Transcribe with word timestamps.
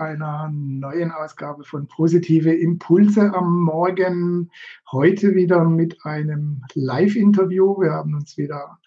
einer 0.00 0.50
neuen 0.52 1.12
Ausgabe 1.12 1.62
von 1.64 1.86
Positive 1.86 2.52
Impulse 2.52 3.34
am 3.34 3.60
Morgen. 3.60 4.50
Heute 4.90 5.34
wieder 5.34 5.64
mit 5.64 6.04
einem 6.04 6.62
Live-Interview. 6.74 7.80
Wir 7.80 7.92
haben 7.92 8.14
uns 8.14 8.38
wieder 8.38 8.78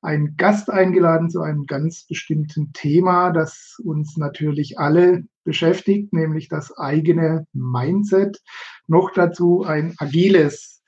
einen 0.00 0.36
Gast 0.36 0.70
eingeladen 0.70 1.28
zu 1.28 1.42
einem 1.42 1.66
ganz 1.66 2.06
bestimmten 2.06 2.72
Thema, 2.72 3.30
das 3.30 3.76
uns 3.84 4.16
natürlich 4.16 4.78
alle 4.78 5.24
beschäftigt, 5.44 6.12
nämlich 6.12 6.48
das 6.48 6.76
eigene 6.76 7.46
Mindset. 7.52 8.40
Noch 8.86 9.12
dazu 9.12 9.64
ein 9.64 9.94
agiles. 9.98 10.82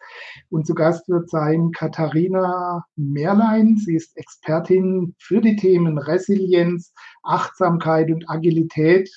Und 0.48 0.66
zu 0.66 0.74
Gast 0.74 1.08
wird 1.08 1.28
sein 1.28 1.72
Katharina 1.72 2.84
Merlein. 2.96 3.76
Sie 3.76 3.96
ist 3.96 4.16
Expertin 4.16 5.14
für 5.18 5.40
die 5.40 5.56
Themen 5.56 5.98
Resilienz, 5.98 6.92
Achtsamkeit 7.22 8.10
und 8.10 8.30
Agilität. 8.30 9.10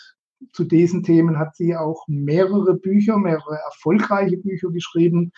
Zu 0.53 0.63
diesen 0.63 1.03
Themen 1.03 1.37
hat 1.37 1.55
sie 1.55 1.75
auch 1.75 2.05
mehrere 2.07 2.75
Bücher, 2.75 3.17
mehrere 3.17 3.57
erfolgreiche 3.65 4.37
Bücher 4.37 4.69
geschrieben. 4.69 5.31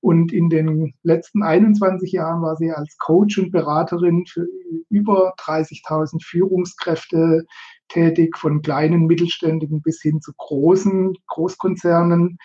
Und 0.00 0.32
in 0.32 0.48
den 0.48 0.94
letzten 1.02 1.42
21 1.42 2.12
Jahren 2.12 2.40
war 2.42 2.56
sie 2.56 2.70
als 2.70 2.96
Coach 2.98 3.38
und 3.38 3.50
Beraterin 3.50 4.26
für 4.26 4.46
über 4.90 5.34
30.000 5.38 6.24
Führungskräfte 6.24 7.44
tätig, 7.88 8.36
von 8.36 8.62
kleinen 8.62 9.06
Mittelständigen 9.06 9.82
bis 9.82 10.00
hin 10.00 10.20
zu 10.20 10.32
großen 10.36 11.14
Großkonzernen 11.26 12.38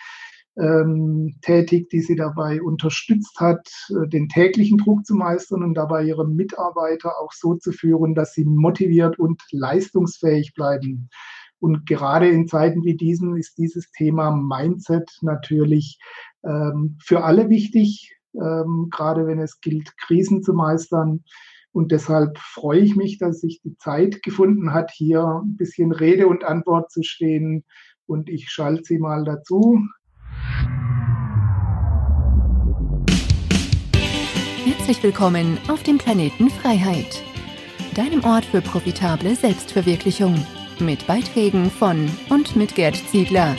ähm, 0.56 1.36
tätig, 1.42 1.90
die 1.90 2.00
sie 2.00 2.16
dabei 2.16 2.62
unterstützt 2.62 3.40
hat, 3.40 3.68
äh, 3.90 4.08
den 4.08 4.28
täglichen 4.28 4.78
Druck 4.78 5.04
zu 5.04 5.14
meistern 5.14 5.62
und 5.62 5.74
dabei 5.74 6.04
ihre 6.04 6.26
Mitarbeiter 6.26 7.20
auch 7.20 7.32
so 7.32 7.54
zu 7.54 7.72
führen, 7.72 8.14
dass 8.14 8.34
sie 8.34 8.44
motiviert 8.44 9.18
und 9.18 9.42
leistungsfähig 9.50 10.54
bleiben. 10.54 11.08
Und 11.64 11.86
gerade 11.86 12.28
in 12.28 12.46
Zeiten 12.46 12.84
wie 12.84 12.94
diesen 12.94 13.38
ist 13.38 13.56
dieses 13.56 13.90
Thema 13.90 14.30
Mindset 14.30 15.10
natürlich 15.22 15.98
ähm, 16.44 16.98
für 17.02 17.24
alle 17.24 17.48
wichtig, 17.48 18.14
ähm, 18.34 18.88
gerade 18.90 19.26
wenn 19.26 19.38
es 19.38 19.62
gilt, 19.62 19.96
Krisen 19.96 20.42
zu 20.42 20.52
meistern. 20.52 21.24
Und 21.72 21.90
deshalb 21.90 22.36
freue 22.36 22.80
ich 22.80 22.96
mich, 22.96 23.16
dass 23.16 23.40
sich 23.40 23.62
die 23.62 23.78
Zeit 23.78 24.22
gefunden 24.22 24.74
hat, 24.74 24.90
hier 24.90 25.24
ein 25.42 25.56
bisschen 25.56 25.92
Rede 25.92 26.26
und 26.26 26.44
Antwort 26.44 26.92
zu 26.92 27.02
stehen. 27.02 27.64
Und 28.04 28.28
ich 28.28 28.50
schalte 28.50 28.84
sie 28.84 28.98
mal 28.98 29.24
dazu. 29.24 29.80
Herzlich 34.66 35.02
willkommen 35.02 35.56
auf 35.68 35.82
dem 35.82 35.96
Planeten 35.96 36.50
Freiheit, 36.50 37.22
deinem 37.94 38.22
Ort 38.22 38.44
für 38.44 38.60
profitable 38.60 39.34
Selbstverwirklichung, 39.34 40.34
mit 40.80 41.06
Beiträgen 41.06 41.70
von 41.70 42.10
und 42.30 42.56
mit 42.56 42.74
Gerd 42.74 42.96
Ziegler. 42.96 43.54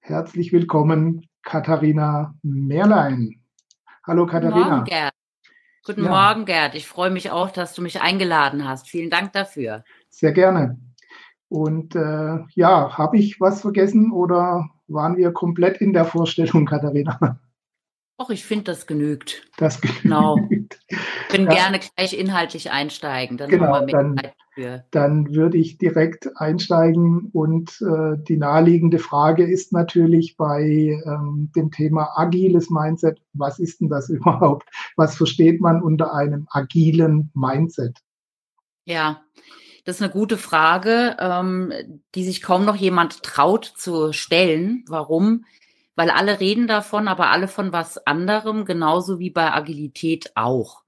Herzlich 0.00 0.52
willkommen, 0.52 1.26
Katharina 1.42 2.34
Merlein. 2.42 3.40
Hallo 4.06 4.26
Katharina. 4.26 4.56
Guten 4.56 4.70
Morgen, 4.70 4.84
Gerd. 4.84 5.12
Guten 5.84 6.04
ja. 6.04 6.10
Morgen, 6.10 6.44
Gerd. 6.44 6.74
Ich 6.74 6.86
freue 6.86 7.10
mich 7.10 7.30
auch, 7.30 7.50
dass 7.50 7.74
du 7.74 7.82
mich 7.82 8.00
eingeladen 8.00 8.68
hast. 8.68 8.88
Vielen 8.88 9.10
Dank 9.10 9.32
dafür. 9.32 9.84
Sehr 10.10 10.32
gerne. 10.32 10.78
Und 11.48 11.94
äh, 11.94 12.38
ja, 12.54 12.96
habe 12.96 13.18
ich 13.18 13.40
was 13.40 13.60
vergessen 13.60 14.12
oder 14.12 14.68
waren 14.88 15.16
wir 15.16 15.32
komplett 15.32 15.80
in 15.80 15.92
der 15.92 16.04
Vorstellung, 16.04 16.66
Katharina? 16.66 17.38
Och, 18.22 18.30
ich 18.30 18.44
finde, 18.44 18.64
das 18.64 18.86
genügt. 18.86 19.42
Das 19.56 19.80
genügt. 19.80 20.02
Genau. 20.02 20.36
Ich 20.48 20.98
können 21.28 21.46
ja. 21.46 21.54
gerne 21.54 21.80
gleich 21.80 22.16
inhaltlich 22.16 22.70
einsteigen. 22.70 23.36
Dann 23.36 23.50
genau, 23.50 23.84
dann, 23.86 24.20
dann, 24.92 25.34
würde 25.34 25.58
ich 25.58 25.78
direkt 25.78 26.30
einsteigen. 26.36 27.30
Und 27.32 27.80
äh, 27.80 28.16
die 28.22 28.36
naheliegende 28.36 29.00
Frage 29.00 29.44
ist 29.44 29.72
natürlich 29.72 30.36
bei 30.36 31.00
ähm, 31.04 31.50
dem 31.56 31.72
Thema 31.72 32.10
agiles 32.16 32.70
Mindset, 32.70 33.20
was 33.32 33.58
ist 33.58 33.80
denn 33.80 33.88
das 33.88 34.08
überhaupt? 34.08 34.68
Was 34.96 35.16
versteht 35.16 35.60
man 35.60 35.82
unter 35.82 36.14
einem 36.14 36.46
agilen 36.50 37.30
Mindset? 37.34 37.98
Ja, 38.84 39.22
das 39.84 39.96
ist 39.96 40.02
eine 40.02 40.12
gute 40.12 40.38
Frage, 40.38 41.16
ähm, 41.18 41.72
die 42.14 42.22
sich 42.22 42.40
kaum 42.40 42.64
noch 42.64 42.76
jemand 42.76 43.24
traut 43.24 43.64
zu 43.64 44.12
stellen. 44.12 44.84
Warum? 44.86 45.44
Weil 45.94 46.10
alle 46.10 46.40
reden 46.40 46.66
davon, 46.66 47.08
aber 47.08 47.30
alle 47.30 47.48
von 47.48 47.72
was 47.72 48.06
anderem, 48.06 48.64
genauso 48.64 49.18
wie 49.18 49.30
bei 49.30 49.52
Agilität 49.52 50.32
auch. 50.34 50.82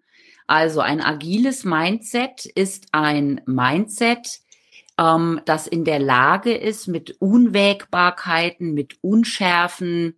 Also 0.47 0.81
ein 0.81 1.01
agiles 1.01 1.65
Mindset 1.65 2.47
ist 2.47 2.89
ein 2.93 3.41
Mindset, 3.47 4.41
ähm, 4.99 5.41
das 5.47 5.67
in 5.67 5.85
der 5.85 5.99
Lage 5.99 6.55
ist, 6.55 6.87
mit 6.87 7.17
Unwägbarkeiten, 7.21 8.75
mit 8.75 8.99
Unschärfen, 9.03 10.15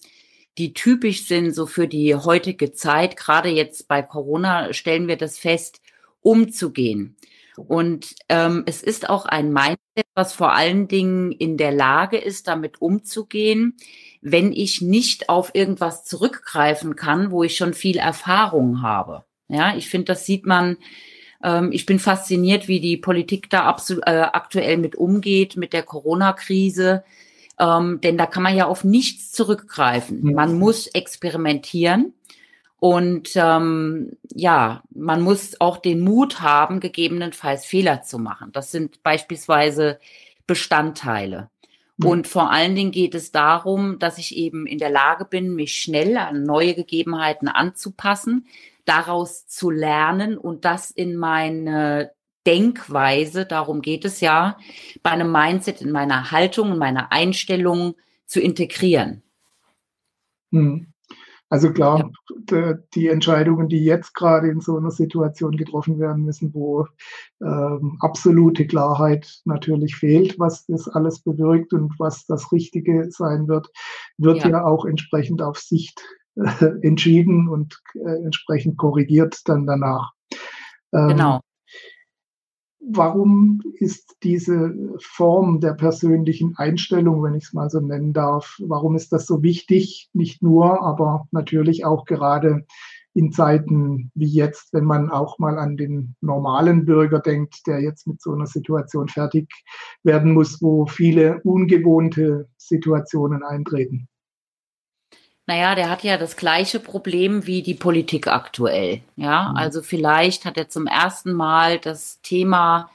die 0.58 0.72
typisch 0.72 1.26
sind 1.26 1.54
so 1.54 1.66
für 1.66 1.86
die 1.86 2.14
heutige 2.14 2.72
Zeit, 2.72 3.16
gerade 3.16 3.50
jetzt 3.50 3.88
bei 3.88 4.02
Corona 4.02 4.72
stellen 4.72 5.06
wir 5.06 5.16
das 5.16 5.38
fest, 5.38 5.80
umzugehen. 6.22 7.16
Und 7.58 8.14
ähm, 8.28 8.64
es 8.66 8.82
ist 8.82 9.08
auch 9.08 9.26
ein 9.26 9.52
Mindset, 9.52 10.06
was 10.14 10.32
vor 10.32 10.52
allen 10.54 10.88
Dingen 10.88 11.32
in 11.32 11.56
der 11.56 11.72
Lage 11.72 12.18
ist, 12.18 12.48
damit 12.48 12.80
umzugehen, 12.80 13.76
wenn 14.20 14.52
ich 14.52 14.80
nicht 14.80 15.28
auf 15.28 15.54
irgendwas 15.54 16.04
zurückgreifen 16.04 16.96
kann, 16.96 17.30
wo 17.30 17.42
ich 17.42 17.56
schon 17.56 17.74
viel 17.74 17.98
Erfahrung 17.98 18.82
habe. 18.82 19.24
Ja, 19.48 19.76
ich 19.76 19.88
finde, 19.88 20.06
das 20.06 20.26
sieht 20.26 20.46
man. 20.46 20.76
Ähm, 21.42 21.70
ich 21.72 21.86
bin 21.86 21.98
fasziniert, 21.98 22.68
wie 22.68 22.80
die 22.80 22.96
Politik 22.96 23.50
da 23.50 23.76
äh, 23.88 24.10
aktuell 24.10 24.78
mit 24.78 24.96
umgeht, 24.96 25.56
mit 25.56 25.72
der 25.72 25.82
Corona-Krise. 25.82 27.04
Ähm, 27.58 28.00
denn 28.02 28.18
da 28.18 28.26
kann 28.26 28.42
man 28.42 28.56
ja 28.56 28.66
auf 28.66 28.84
nichts 28.84 29.32
zurückgreifen. 29.32 30.22
Mhm. 30.22 30.34
Man 30.34 30.58
muss 30.58 30.88
experimentieren. 30.88 32.12
Und 32.78 33.30
ähm, 33.36 34.16
ja, 34.34 34.82
man 34.90 35.22
muss 35.22 35.60
auch 35.60 35.78
den 35.78 36.00
Mut 36.00 36.40
haben, 36.40 36.80
gegebenenfalls 36.80 37.64
Fehler 37.64 38.02
zu 38.02 38.18
machen. 38.18 38.52
Das 38.52 38.70
sind 38.70 39.02
beispielsweise 39.02 39.98
Bestandteile. 40.46 41.50
Mhm. 41.96 42.06
Und 42.06 42.26
vor 42.28 42.50
allen 42.50 42.74
Dingen 42.74 42.90
geht 42.90 43.14
es 43.14 43.32
darum, 43.32 43.98
dass 43.98 44.18
ich 44.18 44.36
eben 44.36 44.66
in 44.66 44.78
der 44.78 44.90
Lage 44.90 45.24
bin, 45.24 45.54
mich 45.54 45.76
schnell 45.76 46.16
an 46.18 46.42
neue 46.42 46.74
Gegebenheiten 46.74 47.48
anzupassen, 47.48 48.46
daraus 48.84 49.46
zu 49.46 49.70
lernen 49.70 50.36
und 50.38 50.64
das 50.64 50.90
in 50.90 51.16
meine 51.16 52.12
Denkweise, 52.46 53.44
darum 53.44 53.82
geht 53.82 54.04
es 54.04 54.20
ja, 54.20 54.56
bei 55.02 55.10
einem 55.10 55.32
Mindset, 55.32 55.80
in 55.80 55.90
meiner 55.90 56.30
Haltung, 56.30 56.72
in 56.72 56.78
meiner 56.78 57.10
Einstellung 57.10 57.96
zu 58.24 58.40
integrieren. 58.40 59.22
Mhm. 60.50 60.92
Also 61.48 61.72
klar, 61.72 62.10
ja. 62.50 62.74
die 62.94 63.06
Entscheidungen, 63.06 63.68
die 63.68 63.84
jetzt 63.84 64.14
gerade 64.14 64.48
in 64.48 64.60
so 64.60 64.76
einer 64.76 64.90
Situation 64.90 65.56
getroffen 65.56 66.00
werden 66.00 66.24
müssen, 66.24 66.52
wo 66.52 66.86
ähm, 67.40 67.98
absolute 68.00 68.66
Klarheit 68.66 69.42
natürlich 69.44 69.94
fehlt, 69.94 70.38
was 70.38 70.66
das 70.66 70.88
alles 70.88 71.20
bewirkt 71.20 71.72
und 71.72 71.94
was 71.98 72.26
das 72.26 72.50
Richtige 72.50 73.08
sein 73.10 73.46
wird, 73.46 73.70
wird 74.18 74.42
ja, 74.42 74.50
ja 74.50 74.64
auch 74.64 74.84
entsprechend 74.84 75.40
auf 75.40 75.58
Sicht 75.58 76.00
äh, 76.34 76.66
entschieden 76.82 77.48
und 77.48 77.80
äh, 77.94 78.24
entsprechend 78.24 78.76
korrigiert 78.76 79.40
dann 79.44 79.66
danach. 79.66 80.12
Ähm, 80.92 81.08
genau 81.08 81.40
warum 82.80 83.62
ist 83.74 84.16
diese 84.22 84.74
Form 85.00 85.60
der 85.60 85.74
persönlichen 85.74 86.56
Einstellung, 86.56 87.22
wenn 87.22 87.34
ich 87.34 87.44
es 87.44 87.52
mal 87.52 87.70
so 87.70 87.80
nennen 87.80 88.12
darf, 88.12 88.56
warum 88.60 88.96
ist 88.96 89.12
das 89.12 89.26
so 89.26 89.42
wichtig? 89.42 90.08
Nicht 90.12 90.42
nur, 90.42 90.82
aber 90.82 91.26
natürlich 91.32 91.84
auch 91.84 92.04
gerade 92.04 92.64
in 93.14 93.32
Zeiten 93.32 94.10
wie 94.14 94.26
jetzt, 94.26 94.74
wenn 94.74 94.84
man 94.84 95.10
auch 95.10 95.38
mal 95.38 95.58
an 95.58 95.78
den 95.78 96.14
normalen 96.20 96.84
Bürger 96.84 97.18
denkt, 97.18 97.66
der 97.66 97.80
jetzt 97.80 98.06
mit 98.06 98.20
so 98.20 98.32
einer 98.32 98.46
Situation 98.46 99.08
fertig 99.08 99.48
werden 100.02 100.32
muss, 100.32 100.60
wo 100.60 100.86
viele 100.86 101.40
ungewohnte 101.42 102.48
Situationen 102.58 103.42
eintreten. 103.42 104.08
Naja, 105.46 105.76
der 105.76 105.88
hat 105.88 106.02
ja 106.02 106.18
das 106.18 106.36
gleiche 106.36 106.80
Problem 106.80 107.46
wie 107.46 107.62
die 107.62 107.74
Politik 107.74 108.26
aktuell. 108.26 109.00
Ja, 109.14 109.50
mhm. 109.50 109.56
also 109.56 109.80
vielleicht 109.80 110.44
hat 110.44 110.58
er 110.58 110.68
zum 110.68 110.88
ersten 110.88 111.32
Mal 111.32 111.78
das 111.78 112.20
Thema, 112.22 112.90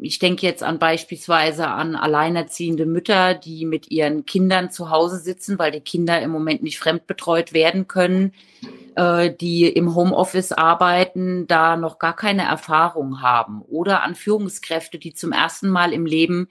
ich 0.00 0.20
denke 0.20 0.46
jetzt 0.46 0.62
an 0.62 0.78
beispielsweise 0.78 1.66
an 1.66 1.96
alleinerziehende 1.96 2.86
Mütter, 2.86 3.34
die 3.34 3.66
mit 3.66 3.90
ihren 3.90 4.24
Kindern 4.24 4.70
zu 4.70 4.90
Hause 4.90 5.18
sitzen, 5.18 5.58
weil 5.58 5.72
die 5.72 5.80
Kinder 5.80 6.20
im 6.22 6.30
Moment 6.30 6.62
nicht 6.62 6.78
fremdbetreut 6.78 7.52
werden 7.52 7.88
können, 7.88 8.34
äh, 8.94 9.32
die 9.32 9.66
im 9.66 9.96
Homeoffice 9.96 10.52
arbeiten, 10.52 11.48
da 11.48 11.76
noch 11.76 11.98
gar 11.98 12.14
keine 12.14 12.44
Erfahrung 12.44 13.20
haben. 13.20 13.62
Oder 13.62 14.04
an 14.04 14.14
Führungskräfte, 14.14 14.98
die 15.00 15.12
zum 15.12 15.32
ersten 15.32 15.70
Mal 15.70 15.92
im 15.92 16.06
Leben 16.06 16.48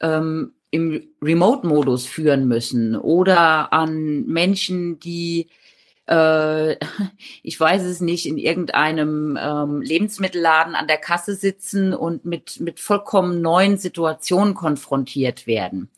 ähm, 0.00 0.52
im 0.70 1.08
Remote-Modus 1.20 2.06
führen 2.06 2.46
müssen 2.46 2.96
oder 2.96 3.72
an 3.72 4.26
Menschen, 4.26 5.00
die 5.00 5.48
äh, 6.10 6.76
ich 7.42 7.58
weiß 7.58 7.82
es 7.84 8.00
nicht, 8.00 8.26
in 8.26 8.36
irgendeinem 8.36 9.38
ähm, 9.40 9.80
Lebensmittelladen 9.80 10.74
an 10.74 10.88
der 10.88 10.98
Kasse 10.98 11.34
sitzen 11.34 11.94
und 11.94 12.24
mit, 12.24 12.60
mit 12.60 12.80
vollkommen 12.80 13.40
neuen 13.40 13.78
Situationen 13.78 14.54
konfrontiert 14.54 15.46
werden. 15.46 15.88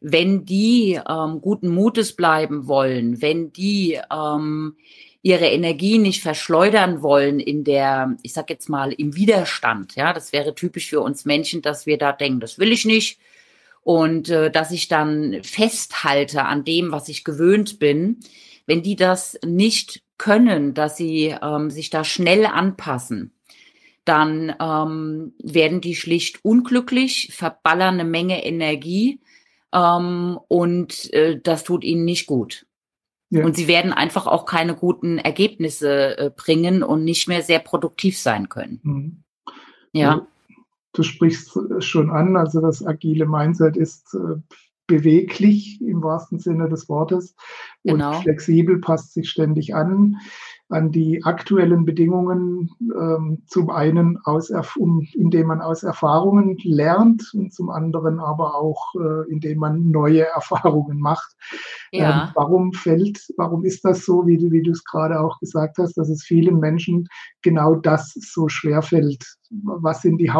Wenn 0.00 0.46
die 0.46 0.98
ähm, 1.08 1.40
guten 1.42 1.68
Mutes 1.68 2.16
bleiben 2.16 2.66
wollen, 2.66 3.20
wenn 3.20 3.52
die 3.52 4.00
ähm, 4.10 4.76
ihre 5.22 5.48
Energie 5.48 5.98
nicht 5.98 6.22
verschleudern 6.22 7.02
wollen 7.02 7.40
in 7.40 7.64
der, 7.64 8.16
ich 8.22 8.32
sag 8.32 8.48
jetzt 8.48 8.70
mal, 8.70 8.92
im 8.92 9.14
Widerstand. 9.16 9.94
Ja, 9.94 10.14
das 10.14 10.32
wäre 10.32 10.54
typisch 10.54 10.88
für 10.88 11.00
uns 11.00 11.26
Menschen, 11.26 11.60
dass 11.60 11.84
wir 11.84 11.98
da 11.98 12.12
denken, 12.12 12.40
das 12.40 12.58
will 12.58 12.72
ich 12.72 12.86
nicht. 12.86 13.18
Und 13.82 14.28
äh, 14.28 14.50
dass 14.50 14.70
ich 14.70 14.88
dann 14.88 15.40
festhalte 15.42 16.44
an 16.44 16.64
dem, 16.64 16.92
was 16.92 17.08
ich 17.08 17.24
gewöhnt 17.24 17.78
bin. 17.78 18.20
Wenn 18.66 18.82
die 18.82 18.96
das 18.96 19.38
nicht 19.44 20.02
können, 20.18 20.74
dass 20.74 20.96
sie 20.96 21.34
ähm, 21.42 21.70
sich 21.70 21.90
da 21.90 22.04
schnell 22.04 22.44
anpassen, 22.46 23.32
dann 24.04 24.54
ähm, 24.60 25.34
werden 25.42 25.80
die 25.80 25.94
schlicht 25.94 26.44
unglücklich, 26.44 27.30
verballern 27.32 27.94
eine 27.94 28.04
Menge 28.04 28.44
Energie 28.44 29.20
ähm, 29.72 30.38
und 30.48 31.12
äh, 31.12 31.40
das 31.40 31.64
tut 31.64 31.84
ihnen 31.84 32.04
nicht 32.04 32.26
gut. 32.26 32.66
Ja. 33.30 33.44
Und 33.44 33.56
sie 33.56 33.68
werden 33.68 33.92
einfach 33.92 34.26
auch 34.26 34.44
keine 34.44 34.74
guten 34.74 35.18
Ergebnisse 35.18 36.18
äh, 36.18 36.30
bringen 36.34 36.82
und 36.82 37.04
nicht 37.04 37.28
mehr 37.28 37.42
sehr 37.42 37.60
produktiv 37.60 38.18
sein 38.18 38.48
können. 38.48 38.80
Mhm. 38.82 39.22
Ja. 39.92 40.26
Du 40.92 41.02
sprichst 41.02 41.56
schon 41.80 42.10
an, 42.10 42.36
also 42.36 42.60
das 42.60 42.84
agile 42.84 43.26
Mindset 43.26 43.76
ist 43.76 44.14
äh, 44.14 44.40
beweglich 44.86 45.80
im 45.80 46.02
wahrsten 46.02 46.38
Sinne 46.38 46.68
des 46.68 46.88
Wortes 46.88 47.36
genau. 47.84 48.16
und 48.16 48.22
flexibel, 48.22 48.80
passt 48.80 49.14
sich 49.14 49.30
ständig 49.30 49.74
an 49.74 50.16
an 50.70 50.92
die 50.92 51.24
aktuellen 51.24 51.84
Bedingungen, 51.84 52.70
ähm, 52.80 53.42
zum 53.46 53.70
einen 53.70 54.18
aus, 54.24 54.50
um, 54.76 55.06
indem 55.14 55.48
man 55.48 55.60
aus 55.60 55.82
Erfahrungen 55.82 56.58
lernt 56.62 57.32
und 57.34 57.52
zum 57.52 57.70
anderen 57.70 58.20
aber 58.20 58.54
auch, 58.54 58.94
äh, 58.94 59.30
indem 59.30 59.58
man 59.58 59.90
neue 59.90 60.26
Erfahrungen 60.34 61.00
macht. 61.00 61.32
Ja. 61.90 62.24
Ähm, 62.24 62.30
warum 62.34 62.72
fällt, 62.72 63.20
warum 63.36 63.64
ist 63.64 63.84
das 63.84 64.04
so, 64.04 64.26
wie 64.26 64.38
du, 64.38 64.52
wie 64.52 64.62
du 64.62 64.70
es 64.70 64.84
gerade 64.84 65.20
auch 65.20 65.40
gesagt 65.40 65.78
hast, 65.78 65.94
dass 65.94 66.08
es 66.08 66.22
vielen 66.22 66.60
Menschen 66.60 67.08
genau 67.42 67.74
das 67.74 68.12
so 68.14 68.48
schwer 68.48 68.82
fällt? 68.82 69.24
Was 69.50 70.02
sind 70.02 70.18
die 70.18 70.30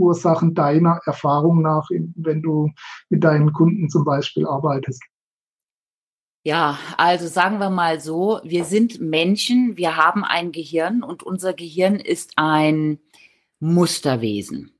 Hauptursachen 0.00 0.54
deiner 0.54 1.00
Erfahrung 1.04 1.62
nach, 1.62 1.88
wenn 1.90 2.42
du 2.42 2.70
mit 3.08 3.22
deinen 3.22 3.52
Kunden 3.52 3.88
zum 3.88 4.04
Beispiel 4.04 4.46
arbeitest? 4.46 5.02
Ja, 6.42 6.78
also 6.96 7.26
sagen 7.26 7.58
wir 7.58 7.68
mal 7.68 8.00
so, 8.00 8.40
wir 8.44 8.64
sind 8.64 9.00
Menschen, 9.00 9.76
wir 9.76 9.96
haben 9.96 10.24
ein 10.24 10.52
Gehirn 10.52 11.02
und 11.02 11.22
unser 11.22 11.52
Gehirn 11.52 11.96
ist 11.96 12.32
ein 12.36 12.98
Musterwesen. 13.58 14.72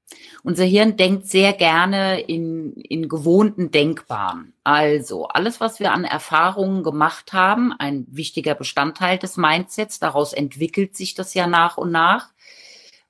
Unser 0.42 0.64
Hirn 0.64 0.96
denkt 0.96 1.26
sehr 1.26 1.52
gerne 1.52 2.20
in, 2.20 2.72
in 2.72 3.08
gewohnten 3.08 3.70
Denkbaren. 3.70 4.54
Also 4.64 5.28
alles, 5.28 5.60
was 5.60 5.80
wir 5.80 5.92
an 5.92 6.04
Erfahrungen 6.04 6.82
gemacht 6.82 7.34
haben, 7.34 7.72
ein 7.78 8.06
wichtiger 8.10 8.54
Bestandteil 8.54 9.18
des 9.18 9.36
Mindsets, 9.36 10.00
daraus 10.00 10.32
entwickelt 10.32 10.96
sich 10.96 11.14
das 11.14 11.34
ja 11.34 11.46
nach 11.46 11.76
und 11.76 11.92
nach, 11.92 12.30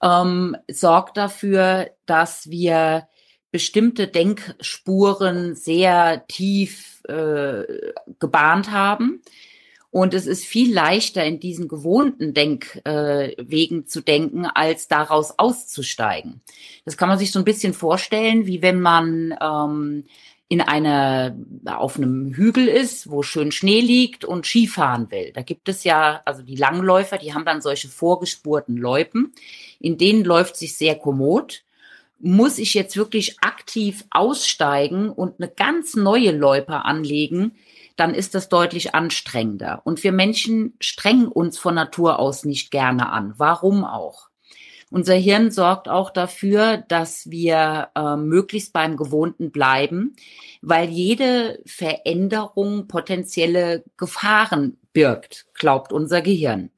ähm, 0.03 0.57
sorgt 0.69 1.17
dafür, 1.17 1.91
dass 2.07 2.51
wir 2.51 3.09
bestimmte 3.51 4.07
Denkspuren 4.07 5.55
sehr 5.55 6.25
tief 6.29 7.03
äh, 7.09 7.65
gebahnt 8.19 8.71
haben. 8.71 9.23
Und 9.93 10.15
es 10.15 10.27
ist 10.27 10.45
viel 10.45 10.73
leichter, 10.73 11.25
in 11.25 11.41
diesen 11.41 11.67
gewohnten 11.67 12.33
Denkwegen 12.33 13.81
äh, 13.81 13.85
zu 13.87 14.01
denken, 14.03 14.47
als 14.47 14.87
daraus 14.87 15.37
auszusteigen. 15.37 16.43
Das 16.85 16.97
kann 16.97 17.09
man 17.09 17.19
sich 17.19 17.33
so 17.33 17.41
ein 17.41 17.45
bisschen 17.45 17.75
vorstellen, 17.75 18.47
wie 18.47 18.63
wenn 18.63 18.81
man 18.81 19.37
ähm, 19.43 20.05
in 20.51 20.61
einer, 20.61 21.35
auf 21.65 21.97
einem 21.97 22.35
Hügel 22.35 22.69
ist, 22.69 23.11
wo 23.11 23.23
schön 23.23 23.53
Schnee 23.53 23.81
liegt 23.81 24.27
und 24.27 24.45
Skifahren 24.45 25.11
will. 25.11 25.33
Da 25.33 25.41
gibt 25.41 25.69
es 25.71 25.85
ja, 25.85 26.21
also 26.27 26.43
die 26.43 26.57
Langläufer, 26.57 27.17
die 27.17 27.33
haben 27.33 27.47
dann 27.47 27.63
solche 27.63 27.89
vorgespurten 27.89 28.77
Loipen. 28.77 29.33
In 29.79 29.97
denen 29.97 30.25
läuft 30.25 30.57
sich 30.57 30.77
sehr 30.77 30.97
kommod 30.97 31.63
muss 32.21 32.59
ich 32.59 32.75
jetzt 32.75 32.97
wirklich 32.97 33.43
aktiv 33.43 34.05
aussteigen 34.11 35.11
und 35.11 35.41
eine 35.41 35.51
ganz 35.51 35.97
neue 35.97 36.33
Loipe 36.33 36.85
anlegen, 36.85 37.57
dann 37.97 38.15
ist 38.15 38.35
das 38.35 38.49
deutlich 38.49 38.95
anstrengender. 38.95 39.83
Und 39.85 40.05
wir 40.05 40.13
Menschen 40.13 40.75
strengen 40.81 41.29
uns 41.29 41.59
von 41.59 41.75
Natur 41.75 42.19
aus 42.19 42.45
nicht 42.45 42.71
gerne 42.71 43.11
an. 43.11 43.35
Warum 43.37 43.85
auch? 43.85 44.30
Unser 44.91 45.15
Hirn 45.15 45.53
sorgt 45.53 45.89
auch 45.89 46.11
dafür, 46.11 46.79
dass 46.89 47.31
wir 47.31 47.91
äh, 47.95 48.17
möglichst 48.17 48.73
beim 48.73 48.97
Gewohnten 48.97 49.53
bleiben, 49.53 50.17
weil 50.63 50.89
jede 50.89 51.63
Veränderung 51.65 52.89
potenzielle 52.89 53.85
Gefahren 53.97 54.79
birgt, 54.93 55.47
glaubt 55.55 55.93
unser 55.93 56.23
Gehirn. 56.23 56.71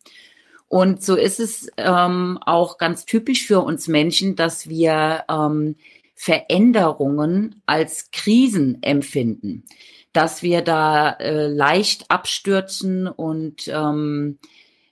Und 0.69 1.03
so 1.03 1.17
ist 1.17 1.41
es 1.41 1.69
ähm, 1.79 2.39
auch 2.45 2.79
ganz 2.79 3.05
typisch 3.05 3.47
für 3.47 3.61
uns 3.61 3.89
Menschen, 3.89 4.37
dass 4.37 4.69
wir 4.69 5.25
ähm, 5.29 5.77
Veränderungen 6.15 7.63
als 7.67 8.11
Krisen 8.11 8.83
empfinden, 8.83 9.65
dass 10.13 10.43
wir 10.43 10.63
da 10.63 11.11
äh, 11.13 11.49
leicht 11.49 12.11
abstürzen 12.11 13.09
und 13.09 13.69
ähm, 13.69 14.39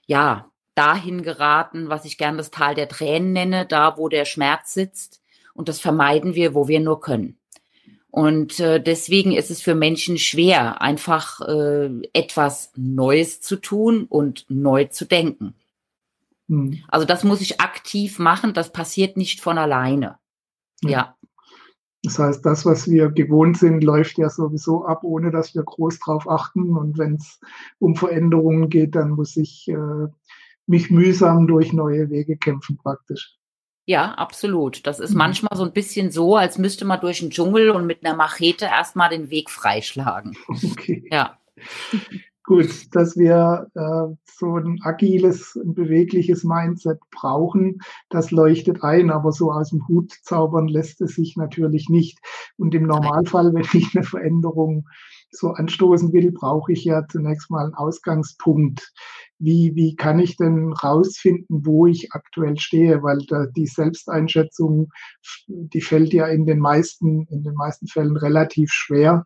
ja, 0.05 0.50
dahin 0.81 1.21
geraten, 1.21 1.89
was 1.89 2.05
ich 2.05 2.17
gern 2.17 2.37
das 2.37 2.49
Tal 2.49 2.73
der 2.73 2.87
Tränen 2.87 3.33
nenne, 3.33 3.67
da 3.67 3.97
wo 3.97 4.09
der 4.09 4.25
Schmerz 4.25 4.73
sitzt. 4.73 5.21
Und 5.53 5.69
das 5.69 5.79
vermeiden 5.79 6.33
wir, 6.33 6.55
wo 6.55 6.67
wir 6.67 6.79
nur 6.79 7.01
können. 7.01 7.37
Und 8.09 8.59
äh, 8.59 8.81
deswegen 8.81 9.31
ist 9.31 9.51
es 9.51 9.61
für 9.61 9.75
Menschen 9.75 10.17
schwer, 10.17 10.81
einfach 10.81 11.39
äh, 11.41 11.91
etwas 12.13 12.71
Neues 12.75 13.41
zu 13.41 13.57
tun 13.57 14.05
und 14.09 14.45
neu 14.49 14.85
zu 14.85 15.05
denken. 15.05 15.53
Hm. 16.49 16.79
Also 16.87 17.05
das 17.05 17.23
muss 17.23 17.41
ich 17.41 17.61
aktiv 17.61 18.17
machen, 18.17 18.55
das 18.55 18.73
passiert 18.73 19.17
nicht 19.17 19.39
von 19.39 19.59
alleine. 19.59 20.17
Ja. 20.81 20.89
ja. 20.89 21.15
Das 22.03 22.17
heißt, 22.17 22.43
das, 22.43 22.65
was 22.65 22.89
wir 22.89 23.09
gewohnt 23.09 23.57
sind, 23.57 23.83
läuft 23.83 24.17
ja 24.17 24.29
sowieso 24.29 24.85
ab, 24.85 25.03
ohne 25.03 25.29
dass 25.29 25.53
wir 25.53 25.61
groß 25.61 25.99
drauf 25.99 26.27
achten. 26.27 26.75
Und 26.75 26.97
wenn 26.97 27.15
es 27.15 27.39
um 27.77 27.95
Veränderungen 27.95 28.69
geht, 28.69 28.95
dann 28.95 29.11
muss 29.11 29.37
ich 29.37 29.67
äh, 29.67 30.07
mich 30.67 30.89
mühsam 30.91 31.47
durch 31.47 31.73
neue 31.73 32.09
Wege 32.09 32.37
kämpfen 32.37 32.77
praktisch. 32.77 33.37
Ja, 33.85 34.13
absolut. 34.13 34.85
Das 34.85 34.99
ist 34.99 35.11
mhm. 35.11 35.17
manchmal 35.17 35.57
so 35.57 35.63
ein 35.63 35.73
bisschen 35.73 36.11
so, 36.11 36.35
als 36.35 36.57
müsste 36.57 36.85
man 36.85 37.01
durch 37.01 37.19
den 37.19 37.31
Dschungel 37.31 37.71
und 37.71 37.87
mit 37.87 38.05
einer 38.05 38.15
Machete 38.15 38.65
erstmal 38.65 39.09
den 39.09 39.29
Weg 39.29 39.49
freischlagen. 39.49 40.37
Okay. 40.47 41.03
Ja. 41.11 41.37
Gut, 42.43 42.95
dass 42.95 43.15
wir 43.17 43.67
äh, 43.75 44.15
so 44.25 44.55
ein 44.57 44.79
agiles, 44.81 45.55
ein 45.55 45.73
bewegliches 45.75 46.43
Mindset 46.43 46.99
brauchen, 47.11 47.79
das 48.09 48.31
leuchtet 48.31 48.83
ein, 48.83 49.11
aber 49.11 49.31
so 49.31 49.51
aus 49.51 49.69
dem 49.69 49.87
Hut 49.87 50.11
zaubern 50.23 50.67
lässt 50.67 51.01
es 51.01 51.15
sich 51.15 51.37
natürlich 51.37 51.87
nicht. 51.87 52.19
Und 52.57 52.73
im 52.73 52.87
Normalfall, 52.87 53.53
wenn 53.53 53.67
ich 53.73 53.95
eine 53.95 54.03
Veränderung 54.03 54.87
so 55.29 55.49
anstoßen 55.51 56.11
will, 56.13 56.31
brauche 56.31 56.73
ich 56.73 56.83
ja 56.83 57.07
zunächst 57.07 57.49
mal 57.51 57.65
einen 57.65 57.75
Ausgangspunkt. 57.75 58.91
Wie, 59.43 59.75
wie 59.75 59.95
kann 59.95 60.19
ich 60.19 60.37
denn 60.37 60.71
rausfinden, 60.71 61.65
wo 61.65 61.87
ich 61.87 62.13
aktuell 62.13 62.59
stehe? 62.59 63.01
Weil 63.01 63.17
da 63.27 63.47
die 63.47 63.65
Selbsteinschätzung, 63.65 64.91
die 65.47 65.81
fällt 65.81 66.13
ja 66.13 66.27
in 66.27 66.45
den 66.45 66.59
meisten, 66.59 67.25
in 67.31 67.43
den 67.43 67.55
meisten 67.55 67.87
Fällen 67.87 68.17
relativ 68.17 68.71
schwer. 68.71 69.25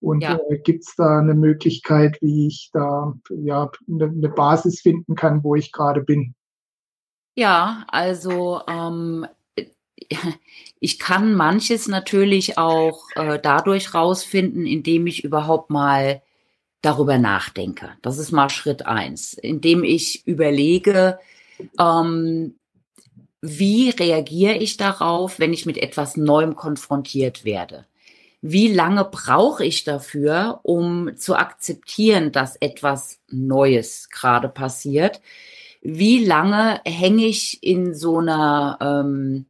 Und 0.00 0.22
ja. 0.22 0.38
äh, 0.48 0.58
gibt 0.58 0.84
es 0.84 0.94
da 0.96 1.18
eine 1.18 1.34
Möglichkeit, 1.34 2.16
wie 2.22 2.46
ich 2.46 2.70
da 2.72 3.12
ja 3.28 3.70
eine, 3.86 4.04
eine 4.04 4.28
Basis 4.30 4.80
finden 4.80 5.14
kann, 5.14 5.44
wo 5.44 5.54
ich 5.54 5.72
gerade 5.72 6.00
bin? 6.00 6.34
Ja, 7.34 7.84
also 7.88 8.62
ähm, 8.66 9.26
ich 10.80 10.98
kann 10.98 11.34
manches 11.34 11.86
natürlich 11.86 12.56
auch 12.56 13.02
äh, 13.14 13.38
dadurch 13.42 13.94
rausfinden, 13.94 14.64
indem 14.64 15.06
ich 15.06 15.22
überhaupt 15.22 15.68
mal 15.68 16.22
darüber 16.82 17.18
nachdenke. 17.18 17.90
Das 18.02 18.18
ist 18.18 18.32
mal 18.32 18.48
Schritt 18.48 18.86
eins, 18.86 19.34
indem 19.34 19.84
ich 19.84 20.26
überlege, 20.26 21.18
ähm, 21.78 22.54
wie 23.42 23.90
reagiere 23.90 24.56
ich 24.56 24.76
darauf, 24.76 25.38
wenn 25.38 25.52
ich 25.52 25.66
mit 25.66 25.78
etwas 25.78 26.16
Neuem 26.16 26.56
konfrontiert 26.56 27.44
werde 27.44 27.86
wie 28.42 28.72
lange 28.72 29.04
brauche 29.04 29.64
ich 29.64 29.84
dafür, 29.84 30.60
um 30.62 31.16
zu 31.16 31.36
akzeptieren, 31.36 32.32
dass 32.32 32.56
etwas 32.56 33.20
Neues 33.28 34.08
gerade 34.10 34.48
passiert? 34.48 35.20
Wie 35.82 36.24
lange 36.24 36.80
hänge 36.84 37.26
ich 37.26 37.62
in 37.62 37.94
so 37.94 38.18
einer, 38.18 38.78
ähm, 38.80 39.46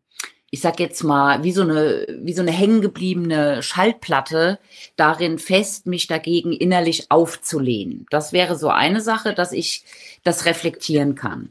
ich 0.51 0.61
sag 0.61 0.81
jetzt 0.81 1.05
mal, 1.05 1.45
wie 1.45 1.53
so 1.53 1.63
eine, 1.63 2.07
wie 2.23 2.33
so 2.33 2.43
eine 2.43 2.51
hängengebliebene 2.51 3.63
Schallplatte 3.63 4.59
darin 4.97 5.39
fest, 5.39 5.87
mich 5.87 6.09
dagegen 6.09 6.53
innerlich 6.53 7.11
aufzulehnen. 7.11 8.07
Das 8.11 8.33
wäre 8.33 8.57
so 8.57 8.69
eine 8.69 9.01
Sache, 9.01 9.33
dass 9.33 9.53
ich 9.53 9.85
das 10.25 10.47
reflektieren 10.47 11.15
kann. 11.15 11.51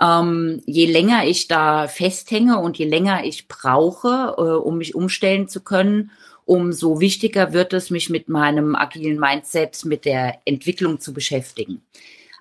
Ähm, 0.00 0.62
je 0.66 0.86
länger 0.86 1.26
ich 1.26 1.48
da 1.48 1.88
festhänge 1.88 2.58
und 2.58 2.78
je 2.78 2.86
länger 2.86 3.24
ich 3.24 3.48
brauche, 3.48 4.34
äh, 4.36 4.40
um 4.40 4.78
mich 4.78 4.94
umstellen 4.94 5.48
zu 5.48 5.60
können, 5.62 6.10
umso 6.44 7.00
wichtiger 7.00 7.52
wird 7.52 7.72
es, 7.72 7.90
mich 7.90 8.10
mit 8.10 8.28
meinem 8.28 8.76
agilen 8.76 9.18
Mindset, 9.18 9.84
mit 9.84 10.04
der 10.04 10.38
Entwicklung 10.44 11.00
zu 11.00 11.12
beschäftigen. 11.12 11.82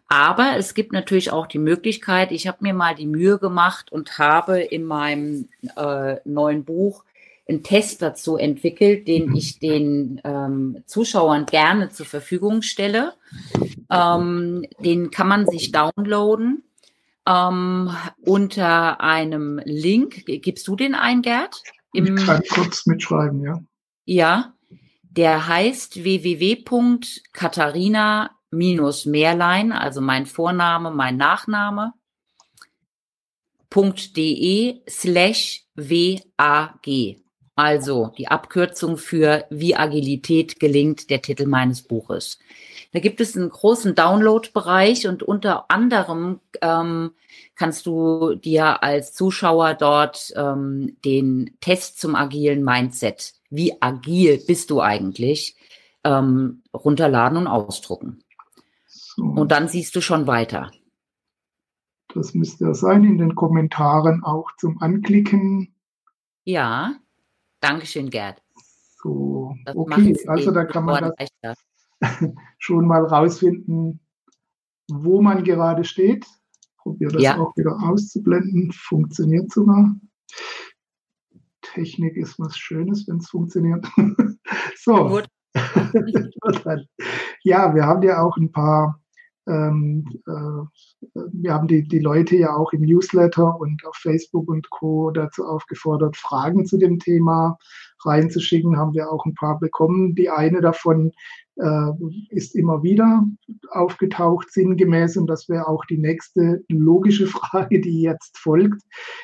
Aber 0.08 0.56
es 0.58 0.74
gibt 0.74 0.94
natürlich 0.94 1.32
auch 1.32 1.48
die 1.48 1.60
Möglichkeit, 1.60 2.32
ich 2.32 2.48
habe 2.48 2.60
mir 2.62 2.74
mal 2.74 2.96
die 2.96 3.08
Mühe 3.08 3.40
gemacht 3.40 3.92
und 3.92 4.18
habe 4.18 4.62
in 4.62 4.86
meinem 4.86 5.50
äh, 5.76 6.16
neuen 6.24 6.64
Buch 6.64 7.04
einen 7.48 7.64
Test 7.64 8.02
dazu 8.02 8.38
entwickelt, 8.38 9.08
den 9.08 9.30
mhm. 9.30 9.36
ich 9.36 9.60
den 9.60 10.22
ähm, 10.24 10.84
Zuschauern 10.86 11.46
gerne 11.46 11.90
zur 11.90 12.06
Verfügung 12.06 12.62
stelle. 12.62 13.14
Ähm, 13.90 14.66
den 14.80 15.12
kann 15.12 15.28
man 15.28 15.48
sich 15.48 15.72
downloaden 15.72 16.64
ähm, 17.28 17.92
unter 18.22 19.02
einem 19.02 19.60
Link. 19.64 20.26
Gibst 20.26 20.68
du 20.68 20.76
den 20.76 20.96
ein, 20.96 21.22
Gerd? 21.22 21.62
Im, 21.94 22.18
ich 22.18 22.26
kann 22.26 22.42
kurz 22.50 22.86
mitschreiben, 22.86 23.42
ja. 23.44 23.62
Ja, 24.06 24.54
der 25.04 25.48
heißt 25.48 26.04
www.katharina 26.04 28.32
minus 28.52 29.06
Mehrlein, 29.06 29.72
also 29.72 30.02
mein 30.02 30.26
Vorname, 30.26 30.92
mein 30.92 31.18
Nachname, 31.18 31.94
.de 34.16 34.82
slash 34.90 35.66
WAG. 35.76 37.18
Also 37.56 38.12
die 38.18 38.28
Abkürzung 38.28 38.98
für 38.98 39.46
wie 39.50 39.76
Agilität 39.76 40.60
gelingt, 40.60 41.10
der 41.10 41.24
Titel 41.24 41.48
meines 41.48 41.82
Buches. 41.82 42.38
Da 42.94 43.00
gibt 43.00 43.20
es 43.20 43.36
einen 43.36 43.50
großen 43.50 43.96
Download-Bereich 43.96 45.08
und 45.08 45.24
unter 45.24 45.70
anderem 45.70 46.40
ähm, 46.62 47.12
kannst 47.56 47.86
du 47.86 48.36
dir 48.36 48.84
als 48.84 49.14
Zuschauer 49.14 49.74
dort 49.74 50.32
ähm, 50.36 50.98
den 51.04 51.58
Test 51.60 52.00
zum 52.00 52.16
agilen 52.16 52.64
Mindset, 52.64 53.34
wie 53.50 53.82
agil 53.82 54.42
bist 54.46 54.70
du 54.70 54.80
eigentlich, 54.80 55.56
ähm, 56.04 56.62
runterladen 56.74 57.40
und 57.40 57.48
ausdrucken. 57.48 58.24
So. 59.18 59.24
Und 59.24 59.52
dann 59.52 59.68
siehst 59.68 59.96
du 59.96 60.02
schon 60.02 60.28
weiter. 60.28 60.70
Das 62.14 62.36
müsste 62.36 62.66
ja 62.66 62.76
sein 62.76 63.04
in 63.04 63.18
den 63.18 63.34
Kommentaren 63.34 64.24
auch 64.24 64.52
zum 64.58 64.80
Anklicken. 64.80 65.76
Ja, 66.44 67.00
Dankeschön, 67.60 68.12
Gerd. 68.12 68.44
So, 69.02 69.56
das 69.66 69.76
okay, 69.76 70.16
also 70.28 70.52
da 70.52 70.66
kann 70.66 70.86
man 70.86 71.12
das 71.42 71.58
schon 72.60 72.86
mal 72.86 73.04
rausfinden, 73.04 74.00
wo 74.88 75.22
man 75.22 75.44
gerade 75.44 75.84
steht. 75.84 76.28
Probiere 76.78 77.14
das 77.14 77.24
ja. 77.24 77.40
auch 77.40 77.58
wieder 77.58 77.76
auszublenden. 77.82 78.72
Funktioniert 78.72 79.52
sogar. 79.52 79.96
Technik 81.62 82.16
ist 82.18 82.38
was 82.38 82.56
Schönes, 82.56 83.08
wenn 83.08 83.18
es 83.18 83.30
funktioniert. 83.30 83.84
so. 84.78 85.22
ja, 87.44 87.74
wir 87.74 87.84
haben 87.84 88.04
ja 88.04 88.22
auch 88.22 88.38
ein 88.38 88.52
paar 88.52 89.02
ähm, 89.48 90.06
äh, 90.28 91.20
wir 91.32 91.54
haben 91.54 91.68
die, 91.68 91.88
die 91.88 92.00
Leute 92.00 92.36
ja 92.36 92.56
auch 92.56 92.74
im 92.74 92.82
Newsletter 92.82 93.60
und 93.60 93.86
auf 93.86 93.96
Facebook 93.96 94.50
und 94.50 94.70
Co. 94.70 95.12
dazu 95.12 95.46
aufgefordert, 95.46 96.18
Fragen 96.18 96.66
zu 96.66 96.78
dem 96.78 97.00
Thema 97.00 97.58
reinzuschicken. 98.04 98.78
Haben 98.78 98.94
wir 98.94 99.12
auch 99.12 99.26
ein 99.26 99.34
paar 99.34 99.60
bekommen. 99.60 100.16
Die 100.16 100.30
eine 100.30 100.62
davon 100.62 101.12
äh, 101.56 101.92
ist 102.30 102.56
immer 102.56 102.84
wieder 102.84 103.24
aufgetaucht, 103.72 104.52
sinngemäß. 104.52 105.18
Und 105.18 105.28
das 105.28 105.48
wäre 105.50 105.68
auch 105.68 105.86
die 105.86 105.98
nächste 105.98 106.64
logische 106.70 107.28
Frage, 107.28 107.80
die 107.80 108.02
jetzt 108.02 108.38
folgt, 108.38 108.82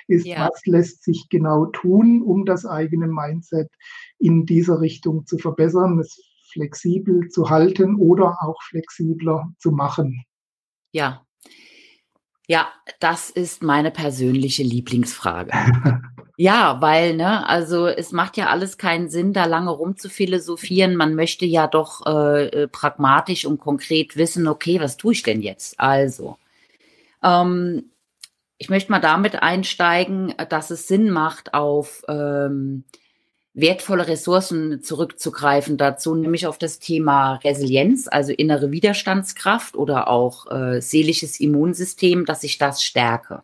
ist, 0.08 0.26
ja. 0.26 0.48
was 0.50 0.66
lässt 0.66 1.04
sich 1.04 1.28
genau 1.30 1.66
tun, 1.68 2.22
um 2.22 2.46
das 2.46 2.66
eigene 2.66 3.08
Mindset 3.08 3.70
in 4.20 4.46
dieser 4.46 4.80
Richtung 4.80 5.26
zu 5.26 5.38
verbessern? 5.38 6.00
Es 6.00 6.33
flexibel 6.54 7.28
zu 7.30 7.50
halten 7.50 7.96
oder 7.96 8.38
auch 8.42 8.62
flexibler 8.64 9.52
zu 9.58 9.72
machen? 9.72 10.24
Ja. 10.92 11.26
Ja, 12.48 12.68
das 13.00 13.30
ist 13.30 13.64
meine 13.64 13.92
persönliche 13.92 14.64
Lieblingsfrage. 14.64 15.52
ja, 16.38 16.82
weil, 16.82 17.16
ne, 17.16 17.48
also 17.48 17.88
es 17.88 18.12
macht 18.12 18.38
ja 18.38 18.48
alles 18.48 18.78
keinen 18.78 19.10
Sinn, 19.10 19.34
da 19.34 19.46
lange 19.46 19.72
rumzuphilosophieren. 19.72 20.96
Man 20.96 21.16
möchte 21.16 21.46
ja 21.46 21.68
doch 21.68 22.06
äh, 22.06 22.48
äh, 22.48 22.68
pragmatisch 22.68 23.46
und 23.46 23.60
konkret 23.60 24.18
wissen, 24.18 24.48
okay, 24.48 24.80
was 24.80 24.98
tue 24.98 25.14
ich 25.14 25.24
denn 25.24 25.42
jetzt? 25.42 25.80
Also, 25.80 26.38
ähm, 27.24 27.92
ich 28.58 28.70
möchte 28.70 28.92
mal 28.92 29.00
damit 29.00 29.42
einsteigen, 29.42 30.34
dass 30.50 30.70
es 30.70 30.88
Sinn 30.88 31.10
macht, 31.10 31.54
auf 31.54 32.04
ähm, 32.08 32.84
wertvolle 33.54 34.08
Ressourcen 34.08 34.82
zurückzugreifen 34.82 35.78
dazu, 35.78 36.16
nämlich 36.16 36.48
auf 36.48 36.58
das 36.58 36.80
Thema 36.80 37.36
Resilienz, 37.36 38.08
also 38.08 38.32
innere 38.32 38.72
Widerstandskraft 38.72 39.76
oder 39.76 40.08
auch 40.08 40.50
äh, 40.52 40.82
seelisches 40.82 41.40
Immunsystem, 41.40 42.26
dass 42.26 42.44
ich 42.44 42.58
das 42.58 42.84
stärke. 42.84 43.44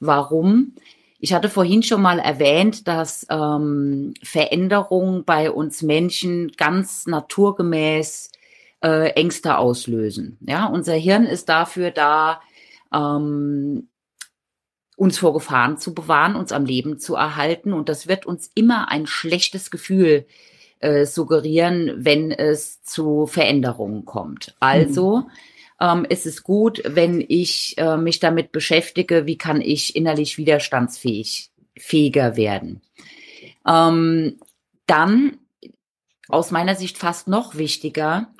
Warum? 0.00 0.74
Ich 1.20 1.32
hatte 1.32 1.48
vorhin 1.48 1.82
schon 1.82 2.02
mal 2.02 2.18
erwähnt, 2.18 2.86
dass 2.86 3.26
ähm, 3.30 4.14
Veränderungen 4.22 5.24
bei 5.24 5.50
uns 5.50 5.82
Menschen 5.82 6.52
ganz 6.56 7.06
naturgemäß 7.06 8.30
äh, 8.84 9.10
Ängste 9.10 9.58
auslösen. 9.58 10.38
Ja, 10.40 10.66
unser 10.66 10.94
Hirn 10.94 11.26
ist 11.26 11.48
dafür 11.48 11.90
da, 11.90 12.40
ähm, 12.92 13.88
uns 14.98 15.16
vor 15.16 15.32
Gefahren 15.32 15.78
zu 15.78 15.94
bewahren, 15.94 16.34
uns 16.34 16.50
am 16.50 16.64
Leben 16.64 16.98
zu 16.98 17.14
erhalten. 17.14 17.72
Und 17.72 17.88
das 17.88 18.08
wird 18.08 18.26
uns 18.26 18.50
immer 18.56 18.90
ein 18.90 19.06
schlechtes 19.06 19.70
Gefühl 19.70 20.26
äh, 20.80 21.06
suggerieren, 21.06 21.92
wenn 21.98 22.32
es 22.32 22.82
zu 22.82 23.28
Veränderungen 23.28 24.04
kommt. 24.04 24.56
Also 24.58 25.18
mhm. 25.18 25.30
ähm, 25.80 26.06
ist 26.08 26.26
es 26.26 26.42
gut, 26.42 26.82
wenn 26.84 27.24
ich 27.26 27.76
äh, 27.78 27.96
mich 27.96 28.18
damit 28.18 28.50
beschäftige, 28.50 29.24
wie 29.24 29.38
kann 29.38 29.60
ich 29.60 29.94
innerlich 29.94 30.36
widerstandsfähig 30.36 31.52
fähiger 31.78 32.36
werden. 32.36 32.82
Ähm, 33.68 34.40
dann 34.86 35.38
aus 36.28 36.50
meiner 36.50 36.74
Sicht 36.74 36.98
fast 36.98 37.28
noch 37.28 37.54
wichtiger. 37.56 38.34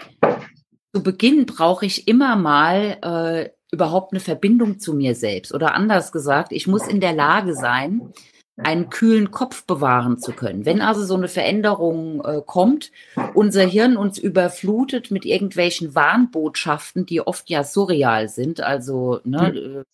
Zu 0.92 1.04
Beginn 1.04 1.46
brauche 1.46 1.86
ich 1.86 2.08
immer 2.08 2.34
mal 2.34 2.98
äh, 3.00 3.57
überhaupt 3.70 4.12
eine 4.12 4.20
Verbindung 4.20 4.78
zu 4.78 4.94
mir 4.94 5.14
selbst. 5.14 5.52
Oder 5.54 5.74
anders 5.74 6.12
gesagt, 6.12 6.52
ich 6.52 6.66
muss 6.66 6.86
in 6.86 7.00
der 7.00 7.12
Lage 7.12 7.54
sein, 7.54 8.12
einen 8.56 8.90
kühlen 8.90 9.30
Kopf 9.30 9.64
bewahren 9.66 10.18
zu 10.18 10.32
können. 10.32 10.66
Wenn 10.66 10.80
also 10.80 11.04
so 11.04 11.14
eine 11.14 11.28
Veränderung 11.28 12.24
äh, 12.24 12.42
kommt, 12.44 12.90
unser 13.34 13.64
Hirn 13.64 13.96
uns 13.96 14.18
überflutet 14.18 15.10
mit 15.10 15.24
irgendwelchen 15.24 15.94
Warnbotschaften, 15.94 17.06
die 17.06 17.20
oft 17.20 17.48
ja 17.50 17.62
surreal 17.62 18.28
sind, 18.28 18.60
also 18.60 19.20
ne, 19.24 19.54
äh, 19.54 19.84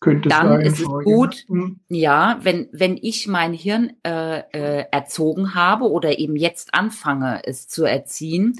könnte 0.00 0.28
dann 0.28 0.48
sein, 0.48 0.60
ist 0.62 0.80
es 0.80 0.86
gut, 0.86 1.44
mhm. 1.48 1.80
ja, 1.88 2.38
wenn, 2.42 2.68
wenn 2.72 2.98
ich 3.00 3.26
mein 3.26 3.52
Hirn 3.52 3.92
äh, 4.04 4.38
äh, 4.52 4.84
erzogen 4.90 5.54
habe 5.54 5.90
oder 5.90 6.18
eben 6.18 6.36
jetzt 6.36 6.74
anfange, 6.74 7.42
es 7.44 7.68
zu 7.68 7.84
erziehen, 7.84 8.58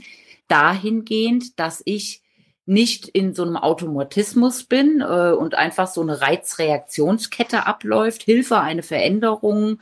dahingehend, 0.48 1.58
dass 1.58 1.82
ich 1.84 2.23
nicht 2.66 3.09
in 3.09 3.35
so 3.35 3.42
einem 3.42 3.56
Automatismus 3.56 4.64
bin 4.64 5.00
äh, 5.00 5.33
und 5.33 5.54
einfach 5.54 5.87
so 5.87 6.00
eine 6.00 6.21
Reizreaktionskette 6.21 7.66
abläuft, 7.66 8.23
Hilfe, 8.23 8.61
eine 8.61 8.83
Veränderung, 8.83 9.80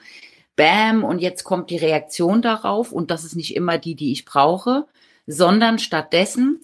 bam, 0.57 1.05
und 1.05 1.21
jetzt 1.21 1.45
kommt 1.45 1.71
die 1.71 1.77
Reaktion 1.77 2.43
darauf 2.43 2.93
und 2.93 3.11
das 3.11 3.25
ist 3.25 3.37
nicht 3.37 3.55
immer 3.55 3.79
die, 3.79 3.95
die 3.95 4.12
ich 4.12 4.25
brauche, 4.25 4.87
sondern 5.27 5.79
stattdessen, 5.79 6.61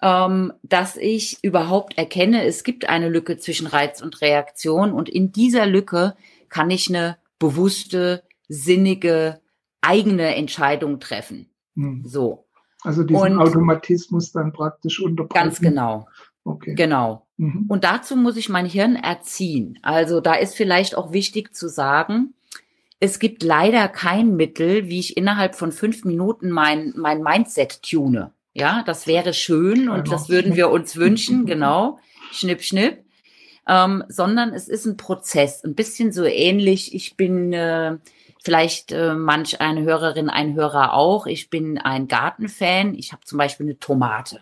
ähm, 0.00 0.52
dass 0.62 0.96
ich 0.96 1.38
überhaupt 1.42 1.98
erkenne, 1.98 2.44
es 2.44 2.64
gibt 2.64 2.88
eine 2.88 3.08
Lücke 3.08 3.36
zwischen 3.36 3.66
Reiz 3.66 4.00
und 4.00 4.20
Reaktion 4.20 4.92
und 4.92 5.08
in 5.08 5.32
dieser 5.32 5.66
Lücke 5.66 6.16
kann 6.48 6.70
ich 6.70 6.88
eine 6.88 7.18
bewusste, 7.38 8.22
sinnige, 8.48 9.40
eigene 9.82 10.34
Entscheidung 10.34 11.00
treffen. 11.00 11.50
Hm. 11.74 12.02
So. 12.04 12.47
Also 12.82 13.02
diesen 13.02 13.22
und 13.22 13.38
Automatismus 13.38 14.32
dann 14.32 14.52
praktisch 14.52 15.00
unterbrechen. 15.00 15.44
Ganz 15.44 15.60
genau. 15.60 16.06
Okay. 16.44 16.74
Genau. 16.74 17.26
Mhm. 17.36 17.66
Und 17.68 17.84
dazu 17.84 18.16
muss 18.16 18.36
ich 18.36 18.48
mein 18.48 18.66
Hirn 18.66 18.96
erziehen. 18.96 19.78
Also 19.82 20.20
da 20.20 20.34
ist 20.34 20.54
vielleicht 20.54 20.96
auch 20.96 21.12
wichtig 21.12 21.54
zu 21.54 21.68
sagen, 21.68 22.34
es 23.00 23.18
gibt 23.18 23.42
leider 23.42 23.88
kein 23.88 24.36
Mittel, 24.36 24.88
wie 24.88 24.98
ich 24.98 25.16
innerhalb 25.16 25.54
von 25.54 25.70
fünf 25.70 26.04
Minuten 26.04 26.50
mein, 26.50 26.94
mein 26.96 27.22
Mindset 27.22 27.82
tune. 27.82 28.32
Ja, 28.54 28.82
das 28.84 29.06
wäre 29.06 29.34
schön 29.34 29.88
und 29.88 30.10
das 30.10 30.28
würden 30.28 30.56
wir 30.56 30.70
uns 30.70 30.96
wünschen, 30.96 31.46
genau. 31.46 31.98
Schnipp, 32.32 32.62
schnipp. 32.62 33.04
ähm, 33.68 34.02
sondern 34.08 34.52
es 34.52 34.68
ist 34.68 34.84
ein 34.84 34.96
Prozess, 34.96 35.62
ein 35.64 35.74
bisschen 35.74 36.10
so 36.10 36.24
ähnlich. 36.24 36.92
Ich 36.94 37.16
bin 37.16 37.52
äh, 37.52 37.98
vielleicht 38.42 38.92
äh, 38.92 39.14
manch 39.14 39.60
eine 39.60 39.82
Hörerin, 39.82 40.30
ein 40.30 40.54
Hörer 40.54 40.94
auch. 40.94 41.26
Ich 41.26 41.50
bin 41.50 41.78
ein 41.78 42.08
Gartenfan. 42.08 42.94
Ich 42.94 43.12
habe 43.12 43.24
zum 43.24 43.38
Beispiel 43.38 43.66
eine 43.66 43.78
Tomate. 43.78 44.40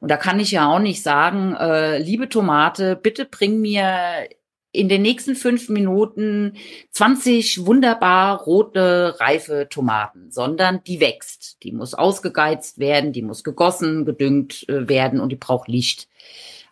Und 0.00 0.10
da 0.10 0.16
kann 0.16 0.40
ich 0.40 0.50
ja 0.50 0.68
auch 0.68 0.78
nicht 0.78 1.02
sagen, 1.02 1.54
äh, 1.54 1.98
liebe 1.98 2.28
Tomate, 2.28 2.96
bitte 2.96 3.26
bring 3.26 3.60
mir 3.60 4.28
in 4.72 4.88
den 4.88 5.02
nächsten 5.02 5.34
fünf 5.34 5.68
Minuten 5.68 6.54
20 6.92 7.66
wunderbar 7.66 8.40
rote, 8.42 9.16
reife 9.18 9.66
Tomaten, 9.68 10.30
sondern 10.30 10.82
die 10.84 11.00
wächst. 11.00 11.62
Die 11.62 11.72
muss 11.72 11.94
ausgegeizt 11.94 12.78
werden, 12.78 13.12
die 13.12 13.22
muss 13.22 13.42
gegossen, 13.42 14.04
gedüngt 14.04 14.68
äh, 14.68 14.88
werden 14.88 15.20
und 15.20 15.30
die 15.30 15.36
braucht 15.36 15.68
Licht. 15.68 16.08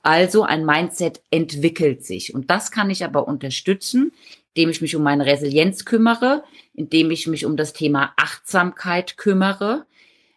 Also 0.02 0.44
ein 0.44 0.64
Mindset 0.64 1.22
entwickelt 1.30 2.04
sich. 2.04 2.34
Und 2.34 2.50
das 2.50 2.70
kann 2.70 2.88
ich 2.88 3.04
aber 3.04 3.26
unterstützen, 3.26 4.12
indem 4.54 4.70
ich 4.70 4.80
mich 4.80 4.96
um 4.96 5.02
meine 5.02 5.26
Resilienz 5.26 5.84
kümmere, 5.84 6.44
indem 6.74 7.10
ich 7.10 7.26
mich 7.26 7.44
um 7.46 7.56
das 7.56 7.72
Thema 7.72 8.12
Achtsamkeit 8.16 9.16
kümmere 9.16 9.86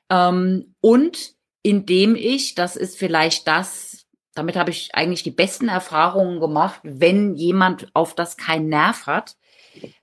ähm, 0.09 0.75
und 0.81 1.33
indem 1.63 2.15
ich, 2.15 2.55
das 2.55 2.75
ist 2.75 2.97
vielleicht 2.97 3.47
das, 3.47 4.05
damit 4.33 4.55
habe 4.55 4.71
ich 4.71 4.93
eigentlich 4.93 5.23
die 5.23 5.31
besten 5.31 5.67
Erfahrungen 5.67 6.39
gemacht, 6.39 6.79
wenn 6.83 7.35
jemand 7.35 7.89
auf 7.93 8.15
das 8.15 8.37
keinen 8.37 8.69
Nerv 8.69 9.05
hat, 9.05 9.35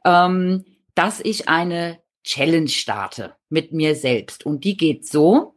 ähm, 0.04 0.64
dass 0.94 1.20
ich 1.20 1.48
eine 1.48 1.98
Challenge 2.24 2.68
starte 2.68 3.34
mit 3.48 3.72
mir 3.72 3.94
selbst. 3.94 4.44
Und 4.44 4.64
die 4.64 4.76
geht 4.76 5.06
so, 5.06 5.54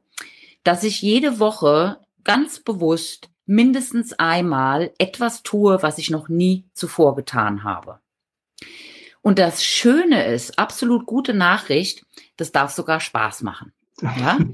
dass 0.64 0.84
ich 0.84 1.02
jede 1.02 1.40
Woche 1.40 1.98
ganz 2.24 2.60
bewusst 2.60 3.30
mindestens 3.46 4.14
einmal 4.14 4.94
etwas 4.98 5.44
tue, 5.44 5.82
was 5.82 5.98
ich 5.98 6.10
noch 6.10 6.30
nie 6.30 6.66
zuvor 6.74 7.16
getan 7.16 7.64
habe. 7.64 8.01
Und 9.22 9.40
das 9.40 9.64
Schöne 9.64 10.26
ist, 10.26 10.58
absolut 10.58 11.06
gute 11.06 11.34
Nachricht, 11.34 12.06
das 12.38 12.52
darf 12.52 12.72
sogar 12.72 13.00
Spaß 13.00 13.44
machen. 13.44 13.72
Ja? 14.02 14.40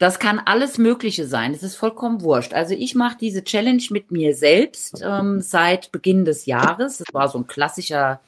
Das 0.00 0.18
kann 0.18 0.40
alles 0.42 0.78
Mögliche 0.78 1.26
sein. 1.26 1.52
Es 1.52 1.62
ist 1.62 1.76
vollkommen 1.76 2.22
wurscht. 2.22 2.54
Also 2.54 2.72
ich 2.72 2.94
mache 2.94 3.18
diese 3.20 3.44
Challenge 3.44 3.82
mit 3.90 4.10
mir 4.10 4.34
selbst 4.34 5.02
ähm, 5.04 5.42
seit 5.42 5.92
Beginn 5.92 6.24
des 6.24 6.46
Jahres. 6.46 6.96
Das 6.96 7.08
war 7.12 7.28
so 7.28 7.36
ein 7.36 7.46
klassischer 7.46 8.22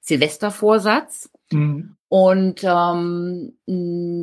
Silvestervorsatz. 0.00 1.28
Mhm. 1.50 1.96
Und 2.08 2.62
ähm, 2.62 3.54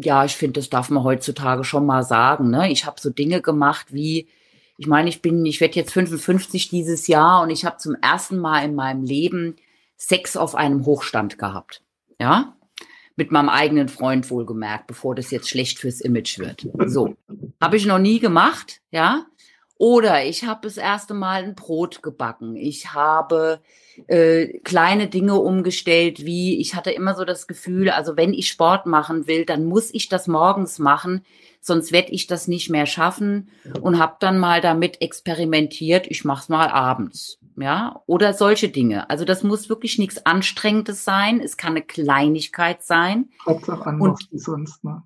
ja, 0.01 0.23
ich 0.23 0.37
finde, 0.37 0.61
das 0.61 0.69
darf 0.69 0.89
man 0.89 1.03
heutzutage 1.03 1.65
schon 1.65 1.85
mal 1.85 2.03
sagen. 2.03 2.49
Ne? 2.49 2.71
Ich 2.71 2.85
habe 2.85 3.01
so 3.01 3.09
Dinge 3.09 3.41
gemacht 3.41 3.87
wie, 3.89 4.27
ich 4.77 4.87
meine, 4.87 5.09
ich 5.09 5.21
bin, 5.21 5.45
ich 5.45 5.59
werde 5.59 5.75
jetzt 5.75 5.91
55 5.91 6.69
dieses 6.69 7.07
Jahr 7.07 7.43
und 7.43 7.49
ich 7.49 7.65
habe 7.65 7.79
zum 7.79 7.95
ersten 8.01 8.37
Mal 8.37 8.63
in 8.63 8.75
meinem 8.75 9.03
Leben 9.03 9.57
Sex 10.05 10.35
auf 10.35 10.53
einem 10.53 10.85
Hochstand 10.85 11.37
gehabt. 11.37 11.81
Ja, 12.19 12.55
mit 13.15 13.31
meinem 13.31 13.49
eigenen 13.49 13.87
Freund 13.87 14.29
wohlgemerkt, 14.29 14.87
bevor 14.87 15.15
das 15.15 15.31
jetzt 15.31 15.49
schlecht 15.49 15.79
fürs 15.79 16.01
Image 16.01 16.39
wird. 16.39 16.67
So, 16.87 17.15
habe 17.61 17.77
ich 17.77 17.85
noch 17.85 17.99
nie 17.99 18.19
gemacht, 18.19 18.81
ja. 18.91 19.25
Oder 19.77 20.25
ich 20.25 20.43
habe 20.45 20.61
das 20.63 20.77
erste 20.77 21.13
Mal 21.13 21.43
ein 21.43 21.55
Brot 21.55 22.03
gebacken. 22.03 22.55
Ich 22.55 22.93
habe 22.93 23.61
äh, 24.07 24.59
kleine 24.59 25.07
Dinge 25.07 25.35
umgestellt, 25.35 26.25
wie 26.25 26.59
ich 26.59 26.75
hatte 26.75 26.91
immer 26.91 27.15
so 27.15 27.25
das 27.25 27.47
Gefühl, 27.47 27.89
also 27.89 28.17
wenn 28.17 28.33
ich 28.33 28.49
Sport 28.49 28.85
machen 28.85 29.27
will, 29.27 29.45
dann 29.45 29.65
muss 29.65 29.93
ich 29.93 30.09
das 30.09 30.27
morgens 30.27 30.79
machen, 30.79 31.25
sonst 31.59 31.91
werde 31.91 32.11
ich 32.11 32.27
das 32.27 32.47
nicht 32.47 32.69
mehr 32.69 32.85
schaffen 32.85 33.49
und 33.81 33.99
habe 33.99 34.17
dann 34.19 34.37
mal 34.37 34.61
damit 34.61 35.01
experimentiert, 35.01 36.07
ich 36.07 36.23
mache 36.23 36.43
es 36.43 36.49
mal 36.49 36.67
abends 36.67 37.39
ja, 37.57 38.01
oder 38.05 38.33
solche 38.33 38.69
Dinge. 38.69 39.09
Also 39.09 39.25
das 39.25 39.43
muss 39.43 39.69
wirklich 39.69 39.99
nichts 39.99 40.25
Anstrengendes 40.25 41.03
sein. 41.03 41.39
Es 41.39 41.57
kann 41.57 41.73
eine 41.73 41.81
Kleinigkeit 41.81 42.83
sein. 42.83 43.29
Hauptsache 43.45 43.85
anders 43.85 44.19
wie 44.31 44.39
sonst, 44.39 44.83
ne? 44.83 45.03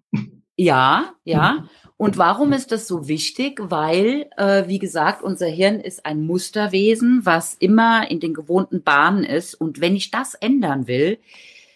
Ja, 0.60 1.14
ja. 1.24 1.68
Und 1.98 2.18
warum 2.18 2.52
ist 2.52 2.72
das 2.72 2.88
so 2.88 3.08
wichtig? 3.08 3.60
Weil, 3.62 4.28
äh, 4.38 4.68
wie 4.68 4.80
gesagt, 4.80 5.22
unser 5.22 5.46
Hirn 5.46 5.80
ist 5.80 6.06
ein 6.06 6.26
Musterwesen, 6.26 7.26
was 7.26 7.54
immer 7.54 8.10
in 8.10 8.20
den 8.20 8.34
gewohnten 8.34 8.82
Bahnen 8.82 9.24
ist. 9.24 9.54
Und 9.54 9.82
wenn 9.82 9.96
ich 9.96 10.10
das 10.10 10.34
ändern 10.34 10.88
will, 10.88 11.20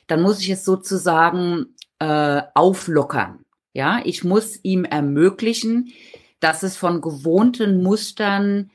dann 0.08 0.24
muss 0.24 0.42
ich 0.42 0.50
es 0.50 0.66
sozusagen 0.66 1.76
äh, 2.00 2.42
auflockern. 2.56 3.46
Ja, 3.74 4.02
ich 4.04 4.24
muss 4.24 4.60
ihm 4.64 4.84
ermöglichen, 4.84 5.94
dass 6.40 6.64
es 6.64 6.76
von 6.76 7.02
gewohnten 7.02 7.84
Mustern 7.84 8.72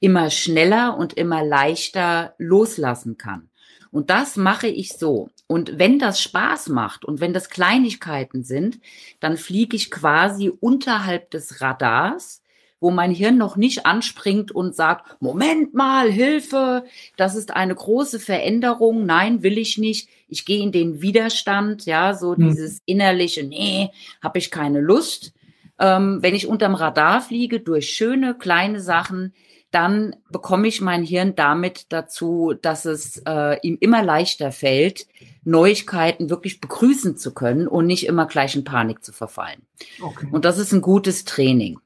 immer 0.00 0.30
schneller 0.30 0.96
und 0.96 1.14
immer 1.14 1.44
leichter 1.44 2.34
loslassen 2.38 3.16
kann. 3.16 3.50
Und 3.90 4.10
das 4.10 4.36
mache 4.36 4.66
ich 4.66 4.94
so. 4.94 5.30
Und 5.46 5.78
wenn 5.78 5.98
das 5.98 6.20
Spaß 6.20 6.68
macht 6.70 7.04
und 7.04 7.20
wenn 7.20 7.32
das 7.32 7.48
Kleinigkeiten 7.48 8.42
sind, 8.42 8.80
dann 9.20 9.36
fliege 9.36 9.76
ich 9.76 9.90
quasi 9.90 10.48
unterhalb 10.48 11.30
des 11.30 11.60
Radars, 11.60 12.42
wo 12.80 12.90
mein 12.90 13.12
Hirn 13.12 13.38
noch 13.38 13.56
nicht 13.56 13.86
anspringt 13.86 14.50
und 14.52 14.74
sagt, 14.74 15.16
Moment 15.20 15.74
mal, 15.74 16.10
Hilfe, 16.10 16.84
das 17.16 17.36
ist 17.36 17.54
eine 17.54 17.74
große 17.74 18.18
Veränderung. 18.18 19.06
Nein, 19.06 19.42
will 19.42 19.58
ich 19.58 19.78
nicht. 19.78 20.08
Ich 20.28 20.44
gehe 20.44 20.62
in 20.62 20.72
den 20.72 21.00
Widerstand, 21.00 21.86
ja, 21.86 22.14
so 22.14 22.34
hm. 22.36 22.48
dieses 22.48 22.82
innerliche, 22.86 23.44
nee, 23.44 23.90
habe 24.22 24.38
ich 24.38 24.50
keine 24.50 24.80
Lust. 24.80 25.32
Ähm, 25.78 26.18
wenn 26.20 26.34
ich 26.34 26.46
unterm 26.46 26.74
Radar 26.74 27.20
fliege 27.20 27.60
durch 27.60 27.90
schöne 27.90 28.34
kleine 28.34 28.80
Sachen, 28.80 29.34
dann 29.74 30.16
bekomme 30.30 30.68
ich 30.68 30.80
mein 30.80 31.02
Hirn 31.02 31.34
damit 31.34 31.86
dazu, 31.92 32.54
dass 32.60 32.84
es 32.84 33.22
äh, 33.26 33.58
ihm 33.62 33.76
immer 33.80 34.02
leichter 34.02 34.52
fällt, 34.52 35.06
Neuigkeiten 35.42 36.30
wirklich 36.30 36.60
begrüßen 36.60 37.16
zu 37.16 37.34
können 37.34 37.66
und 37.66 37.86
nicht 37.86 38.06
immer 38.06 38.26
gleich 38.26 38.54
in 38.54 38.64
Panik 38.64 39.04
zu 39.04 39.12
verfallen. 39.12 39.62
Okay. 40.00 40.28
Und 40.30 40.44
das 40.44 40.58
ist 40.58 40.72
ein 40.72 40.80
gutes 40.80 41.24
Training. 41.24 41.78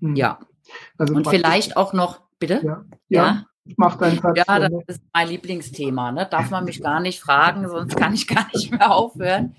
Hm. 0.00 0.16
Ja. 0.16 0.40
Also 0.96 1.14
und 1.14 1.28
vielleicht 1.28 1.76
auch 1.76 1.92
noch, 1.92 2.20
bitte? 2.38 2.60
Ja. 2.64 2.84
ja. 3.08 3.26
ja? 3.26 3.46
Mach 3.76 3.96
deinen. 3.96 4.20
Ja, 4.34 4.68
das 4.68 4.72
ist 4.86 5.02
mein 5.12 5.28
Lieblingsthema. 5.28 6.12
Ne? 6.12 6.26
Darf 6.30 6.50
man 6.50 6.64
mich 6.64 6.82
gar 6.82 7.00
nicht 7.00 7.20
fragen, 7.20 7.68
sonst 7.68 7.96
kann 7.96 8.14
ich 8.14 8.26
gar 8.26 8.46
nicht 8.54 8.70
mehr 8.70 8.90
aufhören. 8.94 9.54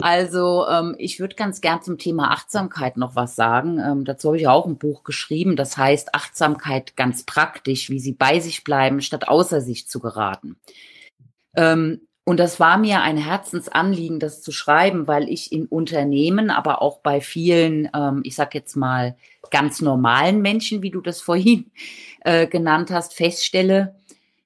Also 0.00 0.66
ähm, 0.68 0.94
ich 0.98 1.18
würde 1.18 1.34
ganz 1.34 1.60
gern 1.60 1.82
zum 1.82 1.98
Thema 1.98 2.30
Achtsamkeit 2.30 2.96
noch 2.96 3.16
was 3.16 3.36
sagen. 3.36 3.78
Ähm, 3.78 4.04
dazu 4.04 4.28
habe 4.28 4.38
ich 4.38 4.48
auch 4.48 4.66
ein 4.66 4.78
Buch 4.78 5.02
geschrieben. 5.02 5.56
Das 5.56 5.76
heißt 5.76 6.14
Achtsamkeit 6.14 6.96
ganz 6.96 7.24
praktisch, 7.24 7.90
wie 7.90 8.00
sie 8.00 8.12
bei 8.12 8.40
sich 8.40 8.64
bleiben, 8.64 9.00
statt 9.00 9.28
außer 9.28 9.60
sich 9.60 9.88
zu 9.88 10.00
geraten. 10.00 10.56
Ähm, 11.56 12.02
und 12.28 12.38
das 12.38 12.60
war 12.60 12.76
mir 12.76 13.00
ein 13.00 13.16
Herzensanliegen, 13.16 14.20
das 14.20 14.42
zu 14.42 14.52
schreiben, 14.52 15.06
weil 15.06 15.30
ich 15.30 15.50
in 15.50 15.64
Unternehmen, 15.64 16.50
aber 16.50 16.82
auch 16.82 16.98
bei 16.98 17.22
vielen, 17.22 17.88
ähm, 17.94 18.20
ich 18.22 18.34
sag 18.34 18.54
jetzt 18.54 18.76
mal, 18.76 19.16
ganz 19.50 19.80
normalen 19.80 20.42
Menschen, 20.42 20.82
wie 20.82 20.90
du 20.90 21.00
das 21.00 21.20
vorhin 21.20 21.70
äh, 22.20 22.46
genannt 22.46 22.90
hast, 22.90 23.14
feststelle, 23.14 23.96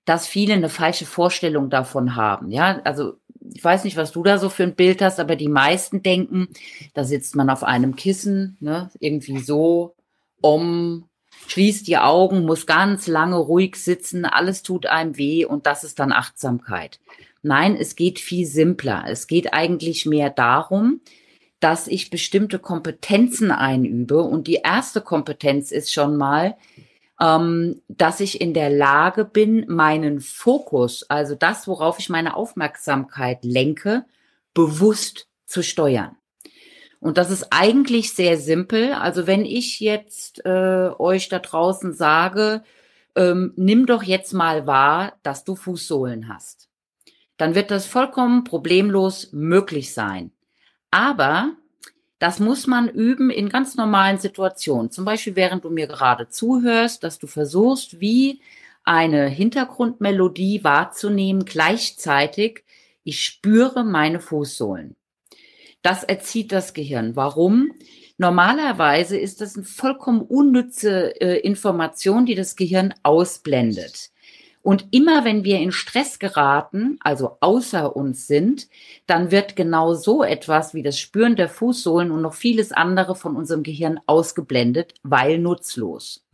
dass 0.05 0.27
viele 0.27 0.55
eine 0.55 0.69
falsche 0.69 1.07
Vorstellung 1.07 1.71
davon 1.71 2.17
haben. 2.17 2.51
Ja, 2.51 2.81
also 2.85 3.15
ich 3.55 3.62
weiß 3.62 3.85
nicht, 3.85 3.97
was 3.97 4.12
du 4.12 4.23
da 4.23 4.38
so 4.38 4.49
für 4.49 4.62
ein 4.62 4.75
Bild 4.75 5.03
hast, 5.03 5.21
aber 5.21 5.37
die 5.37 5.49
meisten 5.49 6.03
denken, 6.03 6.49
da 6.95 7.05
sitzt 7.05 7.37
man 7.37 7.51
auf 7.51 7.65
einem 7.65 7.97
Kissen, 7.97 8.57
ne, 8.61 8.91
irgendwie 9.01 9.38
so, 9.38 9.95
um, 10.41 11.09
schließt 11.49 11.87
die 11.87 11.99
Augen, 11.99 12.45
muss 12.45 12.67
ganz 12.67 13.07
lange 13.07 13.37
ruhig 13.37 13.77
sitzen, 13.77 14.25
alles 14.25 14.62
tut 14.62 14.87
einem 14.87 15.17
weh 15.17 15.45
und 15.45 15.67
das 15.67 15.85
ist 15.85 15.99
dann 15.99 16.12
Achtsamkeit. 16.12 17.01
Nein, 17.43 17.77
es 17.77 17.97
geht 17.97 18.21
viel 18.21 18.47
simpler. 18.47 19.05
Es 19.09 19.27
geht 19.27 19.53
eigentlich 19.53 20.07
mehr 20.07 20.31
darum, 20.31 21.01
dass 21.62 21.87
ich 21.87 22.11
bestimmte 22.11 22.59
Kompetenzen 22.59 23.51
einübe. 23.51 24.22
Und 24.22 24.46
die 24.46 24.61
erste 24.64 25.01
Kompetenz 25.01 25.70
ist 25.70 25.92
schon 25.92 26.16
mal, 26.16 26.57
ähm, 27.20 27.81
dass 27.88 28.20
ich 28.20 28.40
in 28.40 28.55
der 28.55 28.70
Lage 28.70 29.25
bin, 29.25 29.66
meinen 29.68 30.20
Fokus, 30.20 31.05
also 31.09 31.35
das, 31.35 31.66
worauf 31.66 31.98
ich 31.98 32.09
meine 32.09 32.37
Aufmerksamkeit 32.37 33.44
lenke, 33.44 34.05
bewusst 34.55 35.29
zu 35.46 35.62
steuern. 35.62 36.16
Und 37.01 37.18
das 37.18 37.31
ist 37.31 37.48
eigentlich 37.51 38.14
sehr 38.14 38.38
simpel. 38.38 38.92
Also 38.92 39.27
wenn 39.27 39.44
ich 39.44 39.81
jetzt 39.81 40.44
äh, 40.44 40.90
euch 40.98 41.29
da 41.29 41.38
draußen 41.38 41.94
sage, 41.94 42.62
ähm, 43.16 43.53
nimm 43.57 43.87
doch 43.87 44.03
jetzt 44.03 44.33
mal 44.33 44.66
wahr, 44.66 45.14
dass 45.22 45.44
du 45.44 45.57
Fußsohlen 45.57 46.29
hast 46.29 46.68
dann 47.42 47.57
wird 47.57 47.72
das 47.72 47.87
vollkommen 47.87 48.44
problemlos 48.44 49.33
möglich 49.33 49.92
sein. 49.92 50.31
Aber 50.92 51.57
das 52.20 52.38
muss 52.38 52.68
man 52.68 52.88
üben 52.88 53.31
in 53.31 53.48
ganz 53.48 53.74
normalen 53.74 54.18
Situationen. 54.18 54.92
Zum 54.92 55.05
Beispiel, 55.05 55.35
während 55.35 55.64
du 55.64 55.70
mir 55.70 55.88
gerade 55.88 56.28
zuhörst, 56.28 57.02
dass 57.02 57.18
du 57.18 57.26
versuchst, 57.26 57.98
wie 57.98 58.40
eine 58.85 59.26
Hintergrundmelodie 59.26 60.62
wahrzunehmen, 60.62 61.44
gleichzeitig, 61.44 62.62
ich 63.02 63.24
spüre 63.24 63.83
meine 63.85 64.20
Fußsohlen. 64.20 64.94
Das 65.83 66.05
erzieht 66.05 66.52
das 66.52 66.74
Gehirn. 66.74 67.16
Warum? 67.16 67.72
Normalerweise 68.18 69.18
ist 69.18 69.40
das 69.40 69.57
eine 69.57 69.64
vollkommen 69.64 70.20
unnütze 70.20 71.20
äh, 71.20 71.40
Information, 71.40 72.26
die 72.26 72.37
das 72.37 72.55
Gehirn 72.55 72.94
ausblendet. 73.02 74.12
Und 74.62 74.87
immer 74.92 75.25
wenn 75.25 75.42
wir 75.42 75.59
in 75.59 75.72
Stress 75.72 76.20
geraten, 76.20 76.98
also 77.01 77.37
außer 77.40 77.96
uns 77.96 78.29
sind, 78.29 78.68
dann 79.07 79.33
wird 79.33 79.57
genau 79.57 79.94
so 79.94 80.22
etwas 80.22 80.72
wie 80.72 80.85
das 80.85 80.98
Spüren 81.01 81.35
der 81.35 81.48
Fußsohlen 81.48 82.12
und 82.12 82.22
noch 82.22 82.35
vieles 82.35 82.70
andere 82.70 83.16
von 83.16 83.35
unserem 83.35 83.64
Gehirn 83.64 83.98
ausgeblendet, 84.07 84.94
weil 85.03 85.38
nutzlos. 85.38 86.25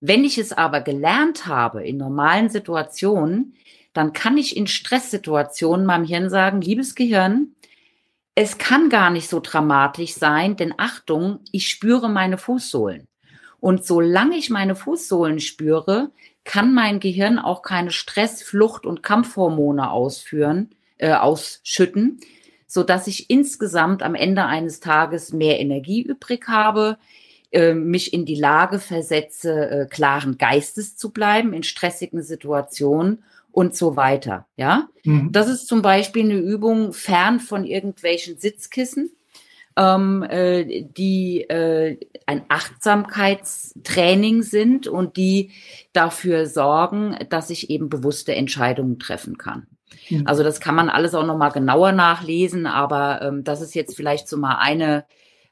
Wenn 0.00 0.22
ich 0.22 0.38
es 0.38 0.52
aber 0.52 0.80
gelernt 0.80 1.46
habe 1.46 1.84
in 1.84 1.96
normalen 1.96 2.48
Situationen, 2.48 3.54
dann 3.92 4.12
kann 4.12 4.38
ich 4.38 4.56
in 4.56 4.68
Stresssituationen 4.68 5.86
meinem 5.86 6.04
Hirn 6.04 6.30
sagen, 6.30 6.60
liebes 6.60 6.94
Gehirn, 6.94 7.56
es 8.36 8.58
kann 8.58 8.90
gar 8.90 9.10
nicht 9.10 9.28
so 9.28 9.40
dramatisch 9.40 10.12
sein, 10.12 10.56
denn 10.56 10.74
Achtung, 10.76 11.40
ich 11.50 11.68
spüre 11.68 12.10
meine 12.10 12.36
Fußsohlen. 12.36 13.08
Und 13.60 13.84
solange 13.84 14.36
ich 14.36 14.50
meine 14.50 14.76
Fußsohlen 14.76 15.40
spüre, 15.40 16.10
kann 16.44 16.74
mein 16.74 17.00
Gehirn 17.00 17.38
auch 17.38 17.62
keine 17.62 17.90
Stress, 17.90 18.42
Flucht 18.42 18.86
und 18.86 19.02
Kampfhormone 19.02 19.90
ausführen, 19.90 20.70
äh, 20.98 21.12
ausschütten, 21.12 22.20
so 22.66 22.82
dass 22.82 23.06
ich 23.06 23.30
insgesamt 23.30 24.02
am 24.02 24.14
Ende 24.14 24.44
eines 24.44 24.80
Tages 24.80 25.32
mehr 25.32 25.60
Energie 25.60 26.02
übrig 26.02 26.46
habe, 26.48 26.98
äh, 27.50 27.74
mich 27.74 28.12
in 28.12 28.24
die 28.24 28.34
Lage 28.34 28.78
versetze, 28.78 29.70
äh, 29.70 29.86
klaren 29.86 30.38
Geistes 30.38 30.96
zu 30.96 31.12
bleiben 31.12 31.52
in 31.52 31.62
stressigen 31.62 32.22
Situationen 32.22 33.24
und 33.50 33.74
so 33.74 33.96
weiter. 33.96 34.46
Ja, 34.56 34.88
mhm. 35.04 35.32
das 35.32 35.48
ist 35.48 35.66
zum 35.66 35.82
Beispiel 35.82 36.24
eine 36.24 36.38
Übung 36.38 36.92
fern 36.92 37.40
von 37.40 37.64
irgendwelchen 37.64 38.38
Sitzkissen 38.38 39.15
ähm, 39.76 40.22
äh, 40.22 40.84
die 40.84 41.42
äh, 41.42 41.98
ein 42.26 42.44
Achtsamkeitstraining 42.48 44.42
sind 44.42 44.86
und 44.86 45.16
die 45.16 45.52
dafür 45.92 46.46
sorgen, 46.46 47.16
dass 47.28 47.50
ich 47.50 47.70
eben 47.70 47.88
bewusste 47.88 48.34
Entscheidungen 48.34 48.98
treffen 48.98 49.38
kann. 49.38 49.66
Mhm. 50.10 50.26
Also 50.26 50.42
das 50.42 50.60
kann 50.60 50.74
man 50.74 50.88
alles 50.88 51.14
auch 51.14 51.26
noch 51.26 51.36
mal 51.36 51.50
genauer 51.50 51.92
nachlesen, 51.92 52.66
aber 52.66 53.22
ähm, 53.22 53.44
das 53.44 53.60
ist 53.60 53.74
jetzt 53.74 53.94
vielleicht 53.96 54.28
so 54.28 54.36
mal 54.36 54.56
eine 54.58 55.04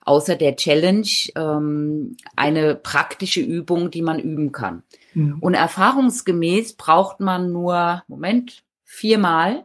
außer 0.05 0.37
der 0.37 0.57
Challenge 0.57 1.09
ähm, 1.35 2.17
eine 2.37 2.75
praktische 2.75 3.41
Übung, 3.41 3.91
die 3.91 4.03
man 4.03 4.19
üben 4.19 4.53
kann. 4.53 4.83
Mhm. 5.15 5.39
Und 5.41 5.55
erfahrungsgemäß 5.55 6.75
braucht 6.75 7.21
man 7.21 7.53
nur, 7.53 8.03
Moment, 8.07 8.65
viermal, 8.85 9.65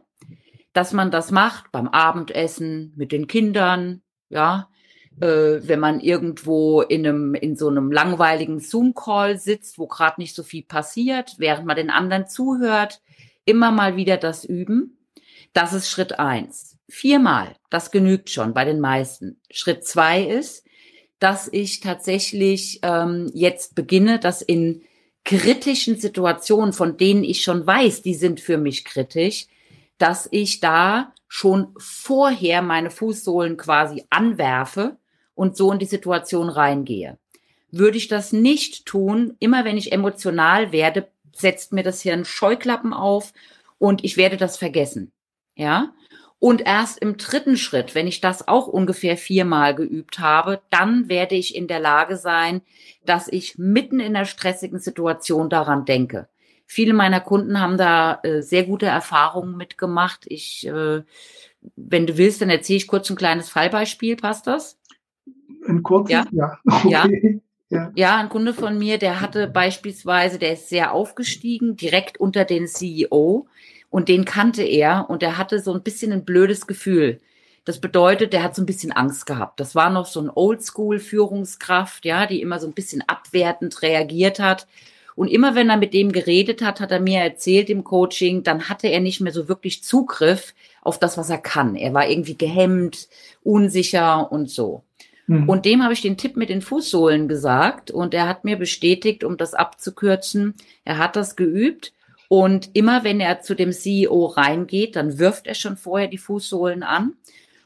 dass 0.72 0.92
man 0.92 1.10
das 1.10 1.30
macht 1.30 1.72
beim 1.72 1.88
Abendessen 1.88 2.92
mit 2.96 3.12
den 3.12 3.26
Kindern, 3.26 4.02
ja, 4.30 4.68
äh, 5.20 5.60
wenn 5.62 5.80
man 5.80 6.00
irgendwo 6.00 6.80
in 6.82 7.06
einem 7.06 7.34
in 7.34 7.56
so 7.56 7.68
einem 7.68 7.92
langweiligen 7.92 8.60
Zoom-Call 8.60 9.38
sitzt, 9.38 9.78
wo 9.78 9.86
gerade 9.86 10.20
nicht 10.20 10.34
so 10.34 10.42
viel 10.42 10.62
passiert, 10.62 11.34
während 11.38 11.66
man 11.66 11.76
den 11.76 11.90
anderen 11.90 12.26
zuhört, 12.26 13.02
immer 13.44 13.70
mal 13.70 13.96
wieder 13.96 14.16
das 14.16 14.44
üben. 14.44 14.98
Das 15.52 15.72
ist 15.72 15.90
Schritt 15.90 16.18
eins. 16.18 16.78
Viermal, 16.88 17.54
das 17.70 17.90
genügt 17.90 18.30
schon 18.30 18.54
bei 18.54 18.64
den 18.64 18.80
meisten. 18.80 19.40
Schritt 19.50 19.84
zwei 19.84 20.22
ist, 20.22 20.64
dass 21.18 21.48
ich 21.52 21.80
tatsächlich 21.80 22.80
ähm, 22.82 23.30
jetzt 23.34 23.74
beginne, 23.74 24.18
das 24.18 24.42
in 24.42 24.82
kritischen 25.24 25.98
Situationen, 25.98 26.72
von 26.72 26.96
denen 26.96 27.24
ich 27.24 27.42
schon 27.42 27.66
weiß, 27.66 28.02
die 28.02 28.14
sind 28.14 28.40
für 28.40 28.58
mich 28.58 28.84
kritisch, 28.84 29.46
dass 29.98 30.28
ich 30.30 30.60
da 30.60 31.12
schon 31.32 31.72
vorher 31.78 32.60
meine 32.60 32.90
Fußsohlen 32.90 33.56
quasi 33.56 34.04
anwerfe 34.10 34.96
und 35.36 35.56
so 35.56 35.70
in 35.70 35.78
die 35.78 35.86
Situation 35.86 36.48
reingehe. 36.48 37.18
Würde 37.70 37.98
ich 37.98 38.08
das 38.08 38.32
nicht 38.32 38.84
tun, 38.84 39.36
immer 39.38 39.64
wenn 39.64 39.76
ich 39.76 39.92
emotional 39.92 40.72
werde, 40.72 41.08
setzt 41.32 41.72
mir 41.72 41.84
das 41.84 42.02
Hirn 42.02 42.24
Scheuklappen 42.24 42.92
auf 42.92 43.32
und 43.78 44.02
ich 44.02 44.16
werde 44.16 44.36
das 44.38 44.56
vergessen. 44.56 45.12
Ja? 45.54 45.92
Und 46.40 46.62
erst 46.62 46.98
im 46.98 47.16
dritten 47.16 47.56
Schritt, 47.56 47.94
wenn 47.94 48.08
ich 48.08 48.20
das 48.20 48.48
auch 48.48 48.66
ungefähr 48.66 49.16
viermal 49.16 49.76
geübt 49.76 50.18
habe, 50.18 50.60
dann 50.68 51.08
werde 51.08 51.36
ich 51.36 51.54
in 51.54 51.68
der 51.68 51.78
Lage 51.78 52.16
sein, 52.16 52.60
dass 53.06 53.28
ich 53.28 53.56
mitten 53.56 54.00
in 54.00 54.14
der 54.14 54.24
stressigen 54.24 54.80
Situation 54.80 55.48
daran 55.48 55.84
denke. 55.84 56.28
Viele 56.72 56.94
meiner 56.94 57.18
Kunden 57.18 57.60
haben 57.60 57.76
da 57.78 58.20
äh, 58.22 58.42
sehr 58.42 58.62
gute 58.62 58.86
Erfahrungen 58.86 59.56
mitgemacht. 59.56 60.20
Ich, 60.28 60.64
äh, 60.68 61.02
wenn 61.74 62.06
du 62.06 62.16
willst, 62.16 62.40
dann 62.42 62.48
erzähle 62.48 62.76
ich 62.76 62.86
kurz 62.86 63.10
ein 63.10 63.16
kleines 63.16 63.50
Fallbeispiel. 63.50 64.14
Passt 64.14 64.46
das? 64.46 64.78
Ein 65.66 65.82
kurzes, 65.82 66.12
ja. 66.12 66.24
Ja. 66.30 66.60
Okay. 66.84 67.40
ja. 67.70 67.90
Ja, 67.96 68.16
ein 68.18 68.28
Kunde 68.28 68.54
von 68.54 68.78
mir, 68.78 68.98
der 68.98 69.20
hatte 69.20 69.48
beispielsweise, 69.48 70.38
der 70.38 70.52
ist 70.52 70.68
sehr 70.68 70.92
aufgestiegen, 70.92 71.76
direkt 71.76 72.20
unter 72.20 72.44
den 72.44 72.68
CEO 72.68 73.48
und 73.88 74.08
den 74.08 74.24
kannte 74.24 74.62
er 74.62 75.10
und 75.10 75.24
er 75.24 75.38
hatte 75.38 75.58
so 75.58 75.74
ein 75.74 75.82
bisschen 75.82 76.12
ein 76.12 76.24
blödes 76.24 76.68
Gefühl. 76.68 77.20
Das 77.64 77.80
bedeutet, 77.80 78.32
der 78.32 78.44
hat 78.44 78.54
so 78.54 78.62
ein 78.62 78.66
bisschen 78.66 78.92
Angst 78.92 79.26
gehabt. 79.26 79.58
Das 79.58 79.74
war 79.74 79.90
noch 79.90 80.06
so 80.06 80.20
ein 80.20 80.30
Oldschool-Führungskraft, 80.32 82.04
ja, 82.04 82.26
die 82.26 82.40
immer 82.40 82.60
so 82.60 82.68
ein 82.68 82.74
bisschen 82.74 83.02
abwertend 83.08 83.82
reagiert 83.82 84.38
hat. 84.38 84.68
Und 85.20 85.28
immer 85.28 85.54
wenn 85.54 85.68
er 85.68 85.76
mit 85.76 85.92
dem 85.92 86.12
geredet 86.12 86.62
hat, 86.62 86.80
hat 86.80 86.92
er 86.92 86.98
mir 86.98 87.20
erzählt 87.20 87.68
im 87.68 87.84
Coaching, 87.84 88.42
dann 88.42 88.70
hatte 88.70 88.88
er 88.88 89.00
nicht 89.00 89.20
mehr 89.20 89.34
so 89.34 89.48
wirklich 89.48 89.84
Zugriff 89.84 90.54
auf 90.80 90.98
das, 90.98 91.18
was 91.18 91.28
er 91.28 91.36
kann. 91.36 91.76
Er 91.76 91.92
war 91.92 92.08
irgendwie 92.08 92.38
gehemmt, 92.38 93.06
unsicher 93.42 94.32
und 94.32 94.48
so. 94.48 94.82
Mhm. 95.26 95.46
Und 95.46 95.66
dem 95.66 95.82
habe 95.82 95.92
ich 95.92 96.00
den 96.00 96.16
Tipp 96.16 96.38
mit 96.38 96.48
den 96.48 96.62
Fußsohlen 96.62 97.28
gesagt 97.28 97.90
und 97.90 98.14
er 98.14 98.26
hat 98.26 98.46
mir 98.46 98.56
bestätigt, 98.56 99.22
um 99.22 99.36
das 99.36 99.52
abzukürzen, 99.52 100.54
er 100.86 100.96
hat 100.96 101.16
das 101.16 101.36
geübt 101.36 101.92
und 102.28 102.70
immer 102.72 103.04
wenn 103.04 103.20
er 103.20 103.42
zu 103.42 103.54
dem 103.54 103.72
CEO 103.72 104.24
reingeht, 104.24 104.96
dann 104.96 105.18
wirft 105.18 105.46
er 105.46 105.54
schon 105.54 105.76
vorher 105.76 106.08
die 106.08 106.16
Fußsohlen 106.16 106.82
an 106.82 107.12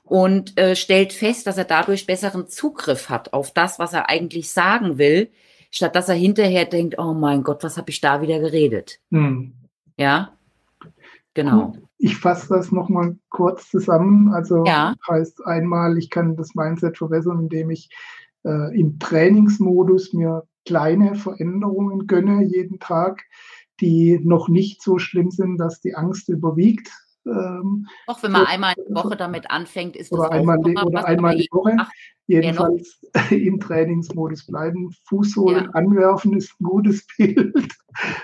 und 0.03 0.59
äh, 0.59 0.75
stellt 0.75 1.12
fest, 1.12 1.47
dass 1.47 1.57
er 1.57 1.67
dadurch 1.67 2.05
besseren 2.05 2.49
Zugriff 2.49 3.11
hat 3.11 3.33
auf 3.33 3.53
das, 3.53 3.79
was 3.79 3.93
er 3.93 4.09
eigentlich 4.09 4.51
sagen 4.51 4.99
will, 4.99 5.31
statt 5.75 5.97
dass 5.97 6.09
er 6.09 6.15
hinterher 6.15 6.65
denkt, 6.67 6.99
oh 6.99 7.15
mein 7.15 7.43
Gott, 7.43 7.65
was 7.65 7.77
habe 7.77 7.91
ich 7.91 8.01
da 8.01 8.23
wieder 8.23 8.39
geredet? 8.39 9.01
Hm. 9.11 9.53
Ja, 9.97 10.33
genau. 11.35 11.75
Ich 11.99 12.17
fasse 12.17 12.49
das 12.49 12.71
nochmal 12.71 13.17
kurz 13.29 13.71
zusammen. 13.71 14.33
Also 14.33 14.65
ja. 14.65 14.95
heißt 15.09 15.45
einmal, 15.47 15.99
ich 15.99 16.11
kann 16.11 16.37
das 16.37 16.55
Mindset 16.55 16.97
verbessern, 16.97 17.41
indem 17.41 17.71
ich 17.71 17.91
äh, 18.45 18.79
im 18.79 18.99
Trainingsmodus 18.99 20.13
mir 20.13 20.45
kleine 20.65 21.17
Veränderungen 21.17 22.07
gönne 22.07 22.45
jeden 22.45 22.79
Tag, 22.79 23.25
die 23.81 24.21
noch 24.23 24.49
nicht 24.49 24.81
so 24.81 24.99
schlimm 24.99 25.31
sind, 25.31 25.59
dass 25.59 25.81
die 25.81 25.95
Angst 25.95 26.29
überwiegt, 26.29 26.91
ähm, 27.27 27.87
auch 28.07 28.23
wenn 28.23 28.33
man 28.33 28.47
einmal 28.47 28.75
die 28.75 28.95
Woche 28.95 29.17
damit 29.17 29.51
anfängt, 29.51 29.97
ist 29.97 30.13
oder 30.13 30.29
das 30.29 30.33
einmal, 30.33 30.59
oder 30.59 31.07
einmal 31.07 31.37
die 31.37 31.49
Woche. 31.51 31.77
Jedenfalls 32.27 33.01
im 33.31 33.61
Trainingsmodus 33.61 34.47
bleiben. 34.47 34.91
Fußsohlen 35.09 35.65
ja. 35.65 35.71
anwerfen 35.71 36.37
ist 36.37 36.53
ein 36.59 36.65
gutes 36.65 37.07
Bild 37.19 37.75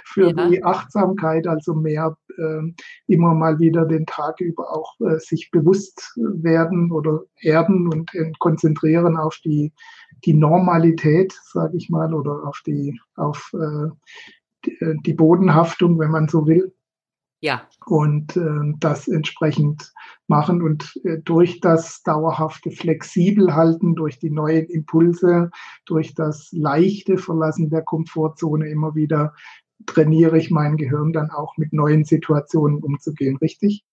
für 0.05 0.35
ja. 0.35 0.49
die 0.49 0.65
Achtsamkeit, 0.65 1.47
also 1.47 1.75
mehr 1.75 2.17
äh, 2.39 2.63
immer 3.09 3.35
mal 3.35 3.59
wieder 3.59 3.85
den 3.85 4.07
Tag 4.07 4.41
über 4.41 4.75
auch 4.75 4.95
äh, 5.01 5.19
sich 5.19 5.51
bewusst 5.51 6.15
werden 6.17 6.91
oder 6.91 7.25
erden 7.41 7.89
und 7.89 8.15
äh, 8.15 8.33
konzentrieren 8.39 9.17
auf 9.17 9.39
die, 9.45 9.73
die 10.25 10.35
Normalität, 10.35 11.39
sage 11.45 11.77
ich 11.77 11.91
mal, 11.91 12.15
oder 12.15 12.45
auf 12.47 12.63
die, 12.67 12.99
auf 13.17 13.53
äh, 13.53 13.89
die, 14.65 14.81
äh, 14.81 14.95
die 15.05 15.15
Bodenhaftung, 15.15 15.99
wenn 15.99 16.11
man 16.11 16.29
so 16.29 16.47
will. 16.47 16.73
Ja. 17.41 17.67
Und 17.87 18.37
äh, 18.37 18.75
das 18.79 19.09
entsprechend 19.09 19.93
machen 20.27 20.63
und 20.63 20.95
äh, 21.05 21.19
durch 21.25 21.61
das 21.61 22.03
dauerhafte 22.03 22.71
flexibel 22.71 23.55
halten, 23.55 23.95
durch 23.95 24.19
die 24.19 24.31
neuen 24.31 24.67
Impulse, 24.67 25.51
durch 25.87 26.15
das 26.15 26.51
leichte 26.53 27.17
Verlassen 27.17 27.71
der 27.71 27.83
Komfortzone 27.83 28.69
immer 28.69 28.95
wieder 28.95 29.33
trainiere 29.87 30.37
ich 30.37 30.51
mein 30.51 30.77
Gehirn 30.77 31.13
dann 31.13 31.31
auch 31.31 31.57
mit 31.57 31.73
neuen 31.73 32.05
Situationen 32.05 32.83
umzugehen, 32.83 33.37
richtig? 33.39 33.85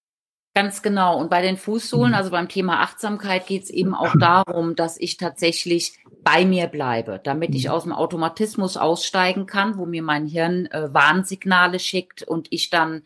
Ganz 0.57 0.81
genau. 0.81 1.19
Und 1.19 1.29
bei 1.29 1.43
den 1.43 1.55
Fußsohlen, 1.55 2.13
mhm. 2.13 2.17
also 2.17 2.31
beim 2.31 2.49
Thema 2.49 2.81
Achtsamkeit, 2.81 3.45
geht 3.45 3.65
es 3.65 3.69
eben 3.69 3.93
auch 3.93 4.15
darum, 4.19 4.75
dass 4.75 4.99
ich 4.99 5.17
tatsächlich 5.17 5.93
bei 6.23 6.45
mir 6.45 6.65
bleibe, 6.65 7.21
damit 7.23 7.53
ich 7.53 7.65
mhm. 7.65 7.71
aus 7.73 7.83
dem 7.83 7.91
Automatismus 7.91 8.75
aussteigen 8.75 9.45
kann, 9.45 9.77
wo 9.77 9.85
mir 9.85 10.01
mein 10.01 10.25
Hirn 10.25 10.65
äh, 10.65 10.91
Warnsignale 10.91 11.77
schickt 11.77 12.23
und 12.23 12.47
ich 12.49 12.71
dann 12.71 13.03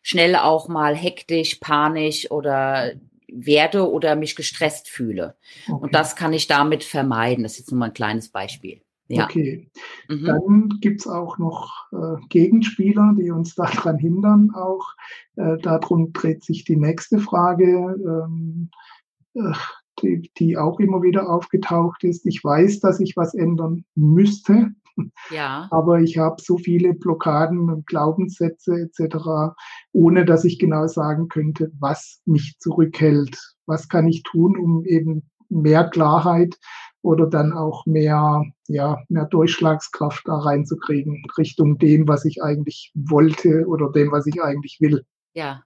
schnell 0.00 0.36
auch 0.36 0.68
mal 0.68 0.94
hektisch, 0.94 1.56
panisch 1.56 2.30
oder 2.30 2.92
werde 3.26 3.90
oder 3.90 4.14
mich 4.14 4.36
gestresst 4.36 4.88
fühle. 4.88 5.34
Okay. 5.66 5.82
Und 5.82 5.96
das 5.96 6.14
kann 6.14 6.32
ich 6.32 6.46
damit 6.46 6.84
vermeiden. 6.84 7.42
Das 7.42 7.54
ist 7.54 7.58
jetzt 7.58 7.72
nur 7.72 7.80
mal 7.80 7.86
ein 7.86 7.94
kleines 7.94 8.28
Beispiel. 8.28 8.80
Ja. 9.12 9.24
Okay. 9.24 9.70
Mhm. 10.08 10.24
Dann 10.24 10.68
gibt 10.80 11.00
es 11.00 11.06
auch 11.06 11.36
noch 11.36 11.92
äh, 11.92 12.16
Gegenspieler, 12.30 13.14
die 13.18 13.30
uns 13.30 13.54
daran 13.54 13.98
hindern 13.98 14.50
auch. 14.54 14.86
Äh, 15.36 15.58
darum 15.58 16.14
dreht 16.14 16.42
sich 16.42 16.64
die 16.64 16.76
nächste 16.76 17.18
Frage, 17.18 17.66
ähm, 17.66 18.70
äh, 19.34 19.52
die, 20.00 20.30
die 20.38 20.56
auch 20.56 20.80
immer 20.80 21.02
wieder 21.02 21.28
aufgetaucht 21.28 22.04
ist. 22.04 22.24
Ich 22.24 22.42
weiß, 22.42 22.80
dass 22.80 23.00
ich 23.00 23.14
was 23.14 23.34
ändern 23.34 23.84
müsste. 23.94 24.70
Ja. 25.30 25.68
Aber 25.70 26.00
ich 26.00 26.16
habe 26.16 26.40
so 26.40 26.56
viele 26.56 26.94
Blockaden 26.94 27.68
und 27.68 27.86
Glaubenssätze 27.86 28.74
etc., 28.74 29.54
ohne 29.92 30.24
dass 30.24 30.44
ich 30.44 30.58
genau 30.58 30.86
sagen 30.86 31.28
könnte, 31.28 31.70
was 31.78 32.22
mich 32.24 32.56
zurückhält. 32.58 33.38
Was 33.66 33.88
kann 33.88 34.08
ich 34.08 34.22
tun, 34.22 34.56
um 34.56 34.84
eben 34.86 35.30
mehr 35.50 35.84
Klarheit 35.90 36.58
oder 37.02 37.26
dann 37.26 37.52
auch 37.52 37.84
mehr, 37.84 38.44
ja, 38.68 38.98
mehr 39.08 39.26
Durchschlagskraft 39.26 40.26
da 40.26 40.38
reinzukriegen, 40.38 41.24
Richtung 41.36 41.78
dem, 41.78 42.08
was 42.08 42.24
ich 42.24 42.42
eigentlich 42.42 42.92
wollte 42.94 43.66
oder 43.66 43.90
dem, 43.90 44.12
was 44.12 44.26
ich 44.26 44.42
eigentlich 44.42 44.80
will. 44.80 45.04
Ja. 45.34 45.64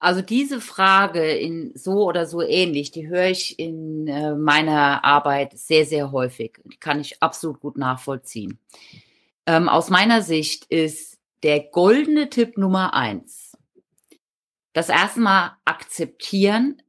Also 0.00 0.22
diese 0.22 0.60
Frage 0.60 1.32
in 1.32 1.72
so 1.74 2.06
oder 2.06 2.26
so 2.26 2.40
ähnlich, 2.40 2.92
die 2.92 3.08
höre 3.08 3.30
ich 3.30 3.58
in 3.58 4.06
äh, 4.06 4.36
meiner 4.36 5.04
Arbeit 5.04 5.58
sehr, 5.58 5.86
sehr 5.86 6.12
häufig. 6.12 6.60
Die 6.64 6.76
kann 6.76 7.00
ich 7.00 7.20
absolut 7.20 7.58
gut 7.60 7.76
nachvollziehen. 7.76 8.60
Ähm, 9.46 9.68
aus 9.68 9.90
meiner 9.90 10.22
Sicht 10.22 10.66
ist 10.66 11.18
der 11.42 11.60
goldene 11.60 12.28
Tipp 12.28 12.58
Nummer 12.58 12.94
eins, 12.94 13.56
das 14.72 14.88
erste 14.88 15.20
Mal 15.20 15.56
akzeptieren, 15.64 16.80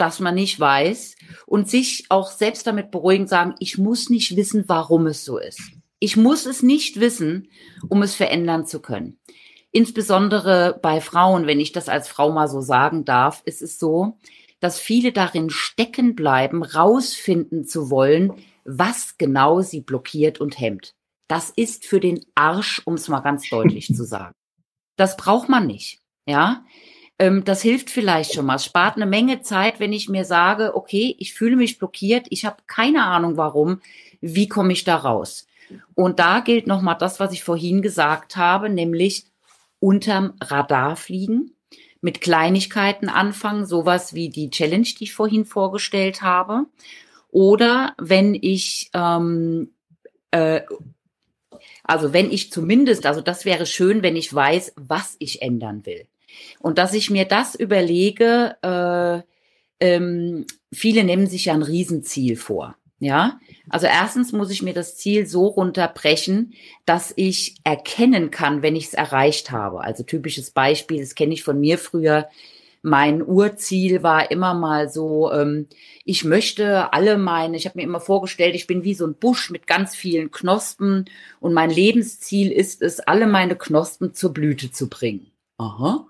dass 0.00 0.20
man 0.20 0.34
nicht 0.34 0.58
weiß 0.58 1.16
und 1.46 1.68
sich 1.68 2.06
auch 2.08 2.30
selbst 2.30 2.66
damit 2.66 2.90
beruhigen, 2.90 3.26
sagen, 3.26 3.54
ich 3.58 3.78
muss 3.78 4.08
nicht 4.08 4.36
wissen, 4.36 4.64
warum 4.66 5.06
es 5.06 5.24
so 5.24 5.38
ist. 5.38 5.60
Ich 5.98 6.16
muss 6.16 6.46
es 6.46 6.62
nicht 6.62 6.98
wissen, 6.98 7.48
um 7.88 8.02
es 8.02 8.14
verändern 8.14 8.66
zu 8.66 8.80
können. 8.80 9.18
Insbesondere 9.72 10.78
bei 10.82 11.00
Frauen, 11.00 11.46
wenn 11.46 11.60
ich 11.60 11.72
das 11.72 11.88
als 11.88 12.08
Frau 12.08 12.32
mal 12.32 12.48
so 12.48 12.60
sagen 12.60 13.04
darf, 13.04 13.42
ist 13.44 13.62
es 13.62 13.78
so, 13.78 14.18
dass 14.58 14.80
viele 14.80 15.12
darin 15.12 15.50
stecken 15.50 16.14
bleiben, 16.14 16.62
rausfinden 16.62 17.64
zu 17.64 17.90
wollen, 17.90 18.32
was 18.64 19.16
genau 19.18 19.60
sie 19.60 19.80
blockiert 19.80 20.40
und 20.40 20.58
hemmt. 20.58 20.94
Das 21.28 21.50
ist 21.50 21.84
für 21.84 22.00
den 22.00 22.24
Arsch, 22.34 22.82
um 22.84 22.94
es 22.94 23.08
mal 23.08 23.20
ganz 23.20 23.48
deutlich 23.48 23.94
zu 23.94 24.04
sagen. 24.04 24.34
Das 24.96 25.16
braucht 25.16 25.48
man 25.48 25.66
nicht. 25.66 26.00
Ja, 26.26 26.64
ähm, 27.20 27.44
das 27.44 27.60
hilft 27.60 27.90
vielleicht 27.90 28.32
schon 28.32 28.46
mal. 28.46 28.56
Es 28.56 28.64
spart 28.64 28.96
eine 28.96 29.04
Menge 29.04 29.42
Zeit, 29.42 29.78
wenn 29.78 29.92
ich 29.92 30.08
mir 30.08 30.24
sage, 30.24 30.74
okay, 30.74 31.14
ich 31.18 31.34
fühle 31.34 31.54
mich 31.54 31.78
blockiert, 31.78 32.26
ich 32.30 32.46
habe 32.46 32.56
keine 32.66 33.04
Ahnung 33.04 33.36
warum, 33.36 33.82
wie 34.22 34.48
komme 34.48 34.72
ich 34.72 34.84
da 34.84 34.96
raus? 34.96 35.46
Und 35.94 36.18
da 36.18 36.40
gilt 36.40 36.66
nochmal 36.66 36.96
das, 36.98 37.20
was 37.20 37.32
ich 37.32 37.44
vorhin 37.44 37.82
gesagt 37.82 38.36
habe, 38.36 38.70
nämlich 38.70 39.26
unterm 39.80 40.32
Radar 40.40 40.96
fliegen, 40.96 41.52
mit 42.00 42.22
Kleinigkeiten 42.22 43.10
anfangen, 43.10 43.66
sowas 43.66 44.14
wie 44.14 44.30
die 44.30 44.48
Challenge, 44.48 44.88
die 44.98 45.04
ich 45.04 45.14
vorhin 45.14 45.44
vorgestellt 45.44 46.22
habe. 46.22 46.64
Oder 47.28 47.94
wenn 47.98 48.34
ich, 48.34 48.90
ähm, 48.94 49.72
äh, 50.30 50.62
also 51.84 52.14
wenn 52.14 52.30
ich 52.30 52.50
zumindest, 52.50 53.04
also 53.04 53.20
das 53.20 53.44
wäre 53.44 53.66
schön, 53.66 54.02
wenn 54.02 54.16
ich 54.16 54.34
weiß, 54.34 54.72
was 54.76 55.16
ich 55.18 55.42
ändern 55.42 55.84
will. 55.84 56.06
Und 56.58 56.78
dass 56.78 56.94
ich 56.94 57.10
mir 57.10 57.24
das 57.24 57.54
überlege, 57.54 58.56
äh, 58.62 59.22
ähm, 59.80 60.46
viele 60.72 61.04
nehmen 61.04 61.26
sich 61.26 61.46
ja 61.46 61.54
ein 61.54 61.62
Riesenziel 61.62 62.36
vor. 62.36 62.76
Ja, 63.02 63.40
also 63.70 63.86
erstens 63.86 64.32
muss 64.32 64.50
ich 64.50 64.60
mir 64.60 64.74
das 64.74 64.98
Ziel 64.98 65.26
so 65.26 65.46
runterbrechen, 65.46 66.52
dass 66.84 67.14
ich 67.16 67.54
erkennen 67.64 68.30
kann, 68.30 68.62
wenn 68.62 68.76
ich 68.76 68.88
es 68.88 68.94
erreicht 68.94 69.50
habe. 69.50 69.80
Also 69.80 70.02
typisches 70.02 70.50
Beispiel, 70.50 71.00
das 71.00 71.14
kenne 71.14 71.32
ich 71.32 71.42
von 71.42 71.58
mir 71.58 71.78
früher. 71.78 72.28
Mein 72.82 73.22
Urziel 73.26 74.02
war 74.02 74.30
immer 74.30 74.52
mal 74.52 74.90
so, 74.90 75.32
ähm, 75.32 75.66
ich 76.04 76.24
möchte 76.24 76.92
alle 76.92 77.16
meine, 77.16 77.56
ich 77.56 77.64
habe 77.64 77.78
mir 77.78 77.84
immer 77.84 78.00
vorgestellt, 78.00 78.54
ich 78.54 78.66
bin 78.66 78.84
wie 78.84 78.94
so 78.94 79.06
ein 79.06 79.14
Busch 79.14 79.48
mit 79.48 79.66
ganz 79.66 79.96
vielen 79.96 80.30
Knospen 80.30 81.06
und 81.40 81.54
mein 81.54 81.70
Lebensziel 81.70 82.52
ist 82.52 82.82
es, 82.82 83.00
alle 83.00 83.26
meine 83.26 83.56
Knospen 83.56 84.12
zur 84.12 84.34
Blüte 84.34 84.72
zu 84.72 84.90
bringen. 84.90 85.29
Aha. 85.60 86.06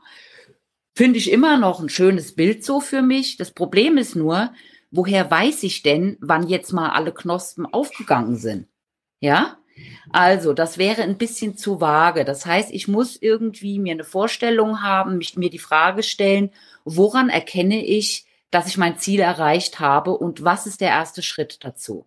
Finde 0.95 1.19
ich 1.19 1.33
immer 1.33 1.59
noch 1.59 1.81
ein 1.81 1.89
schönes 1.89 2.37
Bild 2.37 2.65
so 2.65 2.81
für 2.81 3.03
mich. 3.03 3.37
Das 3.37 3.51
Problem 3.51 3.99
ist 3.99 4.15
nur, 4.15 4.53
woher 4.93 5.29
weiß 5.29 5.65
ich 5.65 5.83
denn, 5.83 6.17
wann 6.21 6.49
jetzt 6.49 6.73
mal 6.73 6.91
alle 6.91 7.13
Knospen 7.13 7.67
aufgegangen 7.67 8.37
sind? 8.37 8.69
Ja? 9.19 9.59
Also, 10.13 10.53
das 10.53 10.79
wäre 10.79 11.03
ein 11.03 11.19
bisschen 11.19 11.57
zu 11.57 11.81
vage. 11.81 12.25
Das 12.25 12.47
heißt, 12.47 12.71
ich 12.71 12.87
muss 12.87 13.17
irgendwie 13.17 13.81
mir 13.81 13.95
eine 13.95 14.05
Vorstellung 14.05 14.83
haben, 14.83 15.19
mich, 15.19 15.37
mir 15.37 15.51
die 15.51 15.59
Frage 15.59 16.05
stellen, 16.05 16.51
woran 16.85 17.29
erkenne 17.29 17.85
ich, 17.85 18.27
dass 18.53 18.69
ich 18.69 18.79
mein 18.79 18.99
Ziel 18.99 19.19
erreicht 19.19 19.81
habe 19.81 20.17
und 20.17 20.45
was 20.45 20.67
ist 20.67 20.81
der 20.81 20.91
erste 20.91 21.23
Schritt 21.23 21.65
dazu? 21.65 22.07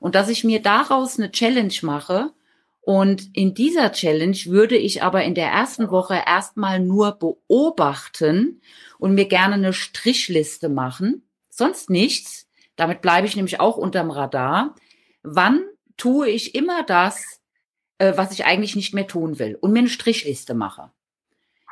Und 0.00 0.14
dass 0.14 0.28
ich 0.28 0.44
mir 0.44 0.60
daraus 0.60 1.18
eine 1.18 1.30
Challenge 1.30 1.74
mache, 1.82 2.32
und 2.80 3.36
in 3.36 3.54
dieser 3.54 3.92
Challenge 3.92 4.38
würde 4.46 4.76
ich 4.76 5.02
aber 5.02 5.24
in 5.24 5.34
der 5.34 5.48
ersten 5.48 5.90
Woche 5.90 6.22
erstmal 6.26 6.80
nur 6.80 7.12
beobachten 7.12 8.62
und 8.98 9.14
mir 9.14 9.26
gerne 9.26 9.54
eine 9.54 9.72
Strichliste 9.72 10.68
machen. 10.68 11.28
Sonst 11.50 11.90
nichts. 11.90 12.48
Damit 12.76 13.02
bleibe 13.02 13.26
ich 13.26 13.36
nämlich 13.36 13.60
auch 13.60 13.76
unterm 13.76 14.10
Radar. 14.10 14.74
Wann 15.22 15.64
tue 15.96 16.28
ich 16.30 16.54
immer 16.54 16.82
das, 16.84 17.40
äh, 17.98 18.14
was 18.16 18.32
ich 18.32 18.44
eigentlich 18.46 18.76
nicht 18.76 18.94
mehr 18.94 19.06
tun 19.06 19.38
will 19.38 19.58
und 19.60 19.72
mir 19.72 19.80
eine 19.80 19.88
Strichliste 19.88 20.54
mache. 20.54 20.90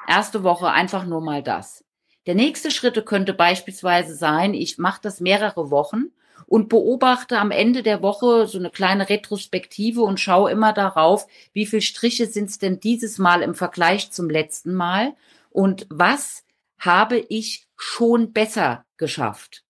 Erste 0.07 0.43
Woche 0.43 0.71
einfach 0.71 1.07
nur 1.07 1.21
mal 1.21 1.43
das. 1.43 1.85
Der 2.27 2.35
nächste 2.35 2.71
Schritt 2.71 3.07
könnte 3.07 3.33
beispielsweise 3.33 4.15
sein, 4.15 4.53
ich 4.53 4.79
mache 4.79 5.01
das 5.03 5.21
mehrere 5.21 5.71
Wochen 5.71 6.11
und 6.47 6.69
beobachte 6.69 7.39
am 7.39 7.51
Ende 7.51 7.83
der 7.83 8.03
Woche 8.03 8.47
so 8.47 8.59
eine 8.59 8.71
kleine 8.71 9.09
Retrospektive 9.09 10.03
und 10.03 10.21
schaue 10.21 10.51
immer 10.51 10.73
darauf, 10.73 11.27
wie 11.53 11.67
viel 11.67 11.81
Striche 11.81 12.27
sind 12.27 12.51
es 12.51 12.59
denn 12.59 12.81
dieses 12.81 13.19
Mal 13.19 13.43
im 13.43 13.55
Vergleich 13.55 14.13
zum 14.13 14.31
letzten 14.31 14.75
Mal 14.75 15.15
und 15.51 15.87
was 15.91 16.45
habe 16.79 17.19
ich 17.19 17.67
schon 17.77 18.33
besser 18.33 18.85
geschafft. 18.97 19.65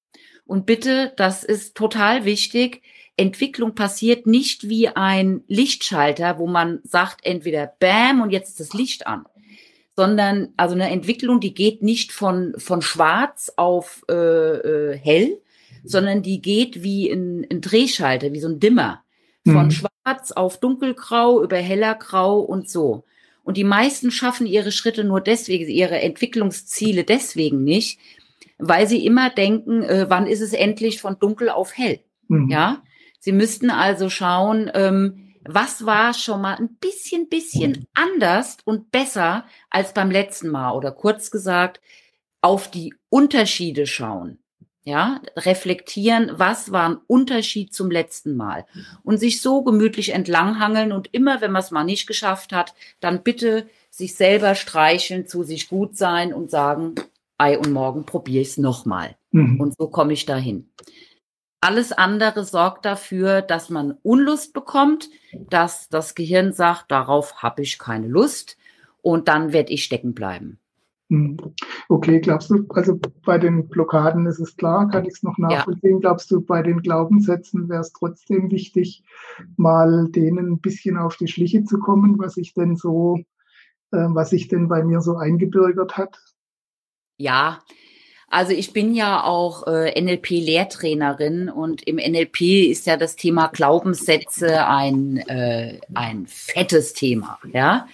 Und 0.44 0.66
bitte, 0.66 1.12
das 1.16 1.42
ist 1.44 1.76
total 1.76 2.24
wichtig. 2.24 2.82
Entwicklung 3.16 3.74
passiert 3.74 4.26
nicht 4.26 4.68
wie 4.68 4.88
ein 4.88 5.42
Lichtschalter, 5.48 6.38
wo 6.38 6.46
man 6.46 6.80
sagt 6.84 7.24
entweder 7.24 7.72
Bam 7.78 8.20
und 8.20 8.30
jetzt 8.30 8.50
ist 8.50 8.60
das 8.60 8.78
Licht 8.78 9.06
an, 9.06 9.24
sondern 9.96 10.52
also 10.56 10.74
eine 10.74 10.90
Entwicklung, 10.90 11.40
die 11.40 11.54
geht 11.54 11.82
nicht 11.82 12.12
von 12.12 12.54
von 12.58 12.82
Schwarz 12.82 13.50
auf 13.56 14.04
äh, 14.10 14.14
äh, 14.14 14.98
hell, 14.98 15.40
sondern 15.86 16.22
die 16.22 16.42
geht 16.42 16.82
wie 16.82 17.10
ein, 17.10 17.46
ein 17.50 17.60
Drehschalter, 17.60 18.32
wie 18.32 18.40
so 18.40 18.48
ein 18.48 18.60
Dimmer. 18.60 19.02
Von 19.44 19.66
mhm. 19.66 19.70
schwarz 19.70 20.32
auf 20.32 20.58
dunkelgrau 20.58 21.42
über 21.42 21.56
heller 21.56 21.94
grau 21.94 22.40
und 22.40 22.68
so. 22.68 23.04
Und 23.44 23.56
die 23.56 23.64
meisten 23.64 24.10
schaffen 24.10 24.44
ihre 24.44 24.72
Schritte 24.72 25.04
nur 25.04 25.20
deswegen, 25.20 25.68
ihre 25.68 26.00
Entwicklungsziele 26.00 27.04
deswegen 27.04 27.62
nicht, 27.62 28.00
weil 28.58 28.88
sie 28.88 29.06
immer 29.06 29.30
denken, 29.30 29.84
äh, 29.84 30.06
wann 30.08 30.26
ist 30.26 30.40
es 30.40 30.52
endlich 30.52 31.00
von 31.00 31.20
dunkel 31.20 31.48
auf 31.48 31.76
hell? 31.76 32.00
Mhm. 32.26 32.50
Ja, 32.50 32.82
sie 33.20 33.30
müssten 33.30 33.70
also 33.70 34.10
schauen, 34.10 34.68
ähm, 34.74 35.34
was 35.44 35.86
war 35.86 36.12
schon 36.12 36.40
mal 36.40 36.56
ein 36.56 36.76
bisschen, 36.80 37.28
bisschen 37.28 37.86
anders 37.94 38.56
und 38.64 38.90
besser 38.90 39.46
als 39.70 39.94
beim 39.94 40.10
letzten 40.10 40.48
Mal 40.48 40.72
oder 40.72 40.90
kurz 40.90 41.30
gesagt, 41.30 41.80
auf 42.40 42.68
die 42.68 42.94
Unterschiede 43.10 43.86
schauen 43.86 44.40
ja, 44.86 45.20
reflektieren, 45.36 46.30
was 46.36 46.70
war 46.70 46.88
ein 46.88 46.98
Unterschied 47.08 47.74
zum 47.74 47.90
letzten 47.90 48.36
Mal 48.36 48.66
und 49.02 49.18
sich 49.18 49.42
so 49.42 49.64
gemütlich 49.64 50.14
entlanghangeln 50.14 50.92
und 50.92 51.12
immer, 51.12 51.40
wenn 51.40 51.50
man 51.50 51.60
es 51.60 51.72
mal 51.72 51.82
nicht 51.82 52.06
geschafft 52.06 52.52
hat, 52.52 52.72
dann 53.00 53.24
bitte 53.24 53.68
sich 53.90 54.14
selber 54.14 54.54
streicheln, 54.54 55.26
zu 55.26 55.42
sich 55.42 55.68
gut 55.68 55.96
sein 55.96 56.32
und 56.32 56.52
sagen, 56.52 56.94
ei 57.36 57.58
und 57.58 57.72
morgen 57.72 58.06
probiere 58.06 58.42
ich 58.42 58.50
es 58.50 58.58
nochmal. 58.58 59.16
Mhm. 59.32 59.60
Und 59.60 59.74
so 59.76 59.88
komme 59.88 60.12
ich 60.12 60.24
dahin. 60.24 60.70
Alles 61.60 61.90
andere 61.90 62.44
sorgt 62.44 62.84
dafür, 62.84 63.42
dass 63.42 63.70
man 63.70 63.98
Unlust 64.04 64.52
bekommt, 64.52 65.10
dass 65.50 65.88
das 65.88 66.14
Gehirn 66.14 66.52
sagt, 66.52 66.92
darauf 66.92 67.42
habe 67.42 67.62
ich 67.62 67.80
keine 67.80 68.06
Lust 68.06 68.56
und 69.02 69.26
dann 69.26 69.52
werde 69.52 69.72
ich 69.72 69.82
stecken 69.82 70.14
bleiben. 70.14 70.60
Hm. 71.08 71.36
Okay, 71.88 72.20
glaubst 72.20 72.50
du, 72.50 72.66
also 72.70 72.98
bei 73.24 73.38
den 73.38 73.68
Blockaden 73.68 74.26
ist 74.26 74.40
es 74.40 74.56
klar, 74.56 74.88
kann 74.88 75.04
ich 75.04 75.14
es 75.14 75.22
noch 75.22 75.38
nachvollziehen. 75.38 75.94
Ja. 75.94 75.98
Glaubst 76.00 76.30
du, 76.32 76.40
bei 76.40 76.62
den 76.62 76.82
Glaubenssätzen 76.82 77.68
wäre 77.68 77.82
es 77.82 77.92
trotzdem 77.92 78.50
wichtig, 78.50 79.04
mal 79.56 80.08
denen 80.10 80.52
ein 80.52 80.60
bisschen 80.60 80.96
auf 80.96 81.16
die 81.16 81.28
Schliche 81.28 81.64
zu 81.64 81.78
kommen, 81.78 82.18
was 82.18 82.34
sich 82.34 82.54
denn 82.54 82.74
so, 82.74 83.18
äh, 83.92 84.06
was 84.08 84.30
sich 84.30 84.48
denn 84.48 84.68
bei 84.68 84.82
mir 84.82 85.00
so 85.00 85.16
eingebürgert 85.16 85.96
hat? 85.96 86.18
Ja, 87.18 87.60
also 88.28 88.52
ich 88.52 88.72
bin 88.72 88.92
ja 88.92 89.22
auch 89.22 89.68
äh, 89.68 90.00
NLP-Lehrtrainerin 90.00 91.48
und 91.48 91.86
im 91.86 91.96
NLP 91.96 92.68
ist 92.68 92.86
ja 92.86 92.96
das 92.96 93.14
Thema 93.14 93.46
Glaubenssätze 93.46 94.66
ein, 94.66 95.18
äh, 95.18 95.78
ein 95.94 96.26
fettes 96.26 96.92
Thema. 96.92 97.38
Ja, 97.52 97.86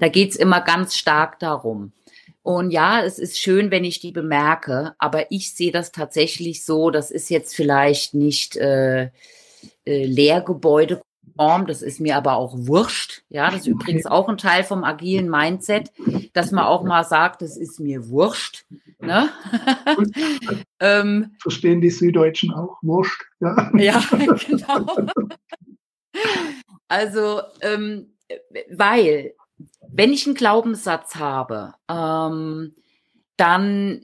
da 0.00 0.08
geht's 0.08 0.34
immer 0.34 0.60
ganz 0.60 0.96
stark 0.96 1.38
darum. 1.38 1.92
Und 2.46 2.70
ja, 2.70 3.02
es 3.02 3.18
ist 3.18 3.40
schön, 3.40 3.72
wenn 3.72 3.82
ich 3.82 3.98
die 3.98 4.12
bemerke, 4.12 4.94
aber 4.98 5.32
ich 5.32 5.52
sehe 5.52 5.72
das 5.72 5.90
tatsächlich 5.90 6.64
so, 6.64 6.90
das 6.90 7.10
ist 7.10 7.28
jetzt 7.28 7.56
vielleicht 7.56 8.14
nicht 8.14 8.56
äh, 8.56 9.06
äh, 9.84 10.06
Lehrgebäude 10.06 11.02
das 11.36 11.82
ist 11.82 11.98
mir 12.00 12.16
aber 12.16 12.36
auch 12.36 12.54
wurscht. 12.56 13.24
Ja, 13.28 13.50
das 13.50 13.62
ist 13.62 13.66
übrigens 13.66 14.06
auch 14.06 14.28
ein 14.28 14.38
Teil 14.38 14.62
vom 14.62 14.84
agilen 14.84 15.28
Mindset, 15.28 15.90
dass 16.34 16.52
man 16.52 16.64
auch 16.64 16.84
mal 16.84 17.02
sagt, 17.02 17.42
das 17.42 17.56
ist 17.56 17.80
mir 17.80 18.08
wurscht. 18.08 18.64
Ne? 19.00 19.28
ähm, 20.80 21.34
Verstehen 21.42 21.80
die 21.80 21.90
Süddeutschen 21.90 22.54
auch 22.54 22.78
wurscht? 22.80 23.22
Ja, 23.40 23.70
ja 23.74 24.02
genau. 24.46 24.86
Also, 26.86 27.42
ähm, 27.60 28.14
weil, 28.70 29.34
wenn 29.88 30.12
ich 30.12 30.26
einen 30.26 30.34
Glaubenssatz 30.34 31.16
habe, 31.16 31.74
ähm, 31.88 32.74
dann 33.36 34.00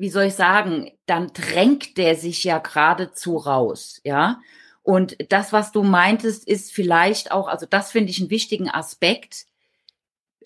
wie 0.00 0.08
soll 0.08 0.24
ich 0.24 0.34
sagen, 0.34 0.90
dann 1.04 1.30
drängt 1.34 1.98
der 1.98 2.16
sich 2.16 2.42
ja 2.42 2.58
geradezu 2.58 3.36
raus, 3.36 4.00
ja. 4.02 4.40
Und 4.82 5.16
das, 5.30 5.52
was 5.52 5.72
du 5.72 5.82
meintest, 5.82 6.48
ist 6.48 6.72
vielleicht 6.72 7.32
auch, 7.32 7.48
also 7.48 7.66
das 7.66 7.92
finde 7.92 8.10
ich 8.10 8.18
einen 8.18 8.30
wichtigen 8.30 8.70
Aspekt. 8.70 9.44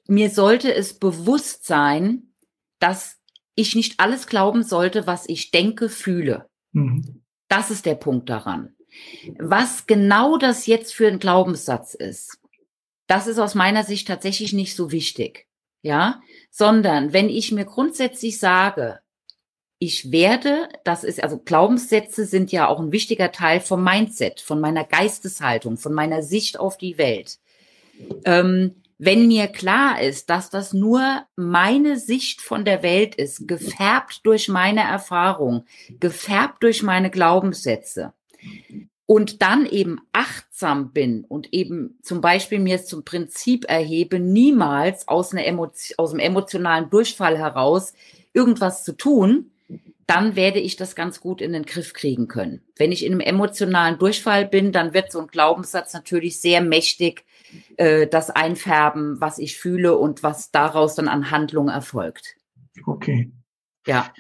Mir 0.09 0.31
sollte 0.31 0.75
es 0.75 0.99
bewusst 0.99 1.67
sein, 1.67 2.35
dass 2.81 3.21
ich 3.55 3.77
nicht 3.77 4.01
alles 4.01 4.27
glauben 4.27 4.65
sollte, 4.65 5.07
was 5.07 5.29
ich 5.29 5.53
denke, 5.53 5.89
fühle. 5.89 6.49
Mhm. 6.73 7.23
Das 7.47 7.71
ist 7.71 7.87
der 7.87 7.95
Punkt 7.95 8.29
daran. 8.29 8.75
Was 9.39 9.87
genau 9.87 10.37
das 10.37 10.67
jetzt 10.67 10.93
für 10.93 11.07
ein 11.07 11.21
Glaubenssatz 11.21 11.95
ist, 11.95 12.41
das 13.07 13.27
ist 13.27 13.39
aus 13.39 13.55
meiner 13.55 13.85
Sicht 13.85 14.09
tatsächlich 14.09 14.53
nicht 14.53 14.75
so 14.75 14.93
wichtig. 14.93 15.47
Ja, 15.83 16.23
sondern 16.51 17.13
wenn 17.13 17.29
ich 17.29 17.53
mir 17.53 17.67
grundsätzlich 17.67 18.39
sage, 18.39 19.01
ich 19.79 20.11
werde, 20.11 20.71
das 20.85 21.05
ist, 21.05 21.23
also 21.23 21.39
Glaubenssätze 21.39 22.25
sind 22.25 22.53
ja 22.53 22.69
auch 22.69 22.81
ein 22.81 22.91
wichtiger 22.91 23.33
Teil 23.33 23.61
vom 23.61 23.85
Mindset, 23.85 24.41
von 24.41 24.61
meiner 24.61 24.85
Geisteshaltung, 24.85 25.77
von 25.77 25.93
meiner 25.93 26.23
Sicht 26.23 26.59
auf 26.59 26.79
die 26.79 26.97
Welt. 26.97 27.39
Ähm, 28.25 28.83
wenn 28.97 29.27
mir 29.27 29.49
klar 29.49 30.01
ist, 30.01 30.31
dass 30.31 30.49
das 30.49 30.73
nur 30.73 31.27
meine 31.37 31.99
Sicht 31.99 32.41
von 32.41 32.65
der 32.65 32.83
Welt 32.83 33.17
ist, 33.17 33.47
gefärbt 33.47 34.21
durch 34.25 34.49
meine 34.49 34.83
Erfahrung, 34.83 35.67
gefärbt 36.01 36.63
durch 36.63 36.83
meine 36.83 37.11
Glaubenssätze 37.11 38.15
und 39.07 39.43
dann 39.43 39.67
eben 39.67 40.01
achtsam 40.13 40.93
bin 40.93 41.25
und 41.25 41.53
eben 41.53 41.99
zum 42.03 42.21
Beispiel 42.21 42.59
mir 42.59 42.77
es 42.77 42.87
zum 42.87 43.05
Prinzip 43.05 43.67
erhebe, 43.69 44.19
niemals 44.19 45.09
aus, 45.09 45.33
einer 45.33 45.47
Emotion, 45.47 45.95
aus 45.99 46.11
einem 46.13 46.21
emotionalen 46.21 46.89
Durchfall 46.91 47.37
heraus 47.37 47.93
irgendwas 48.33 48.85
zu 48.85 48.97
tun, 48.97 49.51
dann 50.07 50.37
werde 50.37 50.61
ich 50.61 50.77
das 50.77 50.95
ganz 50.95 51.21
gut 51.21 51.41
in 51.41 51.53
den 51.53 51.65
Griff 51.65 51.93
kriegen 51.93 52.29
können. 52.29 52.63
Wenn 52.77 52.93
ich 52.93 53.05
in 53.05 53.13
einem 53.13 53.21
emotionalen 53.21 53.99
Durchfall 53.99 54.47
bin, 54.47 54.73
dann 54.73 54.93
wird 54.93 55.11
so 55.11 55.21
ein 55.21 55.29
Glaubenssatz 55.29 55.95
natürlich 55.95 56.41
sehr 56.41 56.61
mächtig 56.61 57.25
äh, 57.77 58.07
das 58.07 58.31
einfärben, 58.31 59.21
was 59.21 59.39
ich 59.39 59.57
fühle 59.57 59.97
und 59.97 60.23
was 60.23 60.51
daraus 60.51 60.95
dann 60.95 61.09
an 61.09 61.31
Handlung 61.31 61.69
erfolgt. 61.69 62.37
Okay. 62.87 63.31
Ja. 63.87 64.13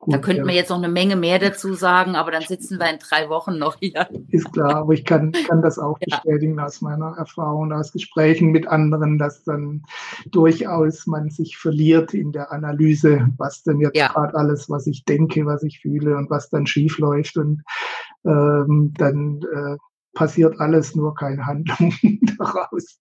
Gut, 0.00 0.14
da 0.14 0.18
könnten 0.18 0.42
ja. 0.42 0.46
wir 0.46 0.54
jetzt 0.54 0.70
noch 0.70 0.78
eine 0.78 0.88
Menge 0.88 1.16
mehr 1.16 1.40
dazu 1.40 1.74
sagen, 1.74 2.14
aber 2.14 2.30
dann 2.30 2.42
sitzen 2.42 2.78
wir 2.78 2.88
in 2.88 3.00
drei 3.00 3.28
Wochen 3.28 3.58
noch 3.58 3.78
hier. 3.80 4.08
Ist 4.28 4.52
klar, 4.52 4.76
aber 4.76 4.92
ich 4.92 5.04
kann, 5.04 5.32
kann 5.32 5.60
das 5.60 5.76
auch 5.78 5.98
ja. 6.06 6.16
bestätigen 6.16 6.60
aus 6.60 6.80
meiner 6.80 7.16
Erfahrung, 7.16 7.72
aus 7.72 7.92
Gesprächen 7.92 8.52
mit 8.52 8.68
anderen, 8.68 9.18
dass 9.18 9.42
dann 9.42 9.82
durchaus 10.30 11.08
man 11.08 11.30
sich 11.30 11.58
verliert 11.58 12.14
in 12.14 12.30
der 12.30 12.52
Analyse, 12.52 13.28
was 13.38 13.64
denn 13.64 13.80
jetzt 13.80 13.96
ja. 13.96 14.08
gerade 14.08 14.36
alles, 14.36 14.70
was 14.70 14.86
ich 14.86 15.04
denke, 15.04 15.44
was 15.46 15.64
ich 15.64 15.80
fühle 15.80 16.16
und 16.16 16.30
was 16.30 16.48
dann 16.48 16.66
schief 16.66 16.98
läuft. 16.98 17.36
Und 17.36 17.64
ähm, 18.24 18.94
dann 18.96 19.40
äh, 19.52 19.76
passiert 20.14 20.60
alles, 20.60 20.94
nur 20.94 21.14
keine 21.16 21.44
Handlung 21.44 21.92
daraus. 22.38 23.00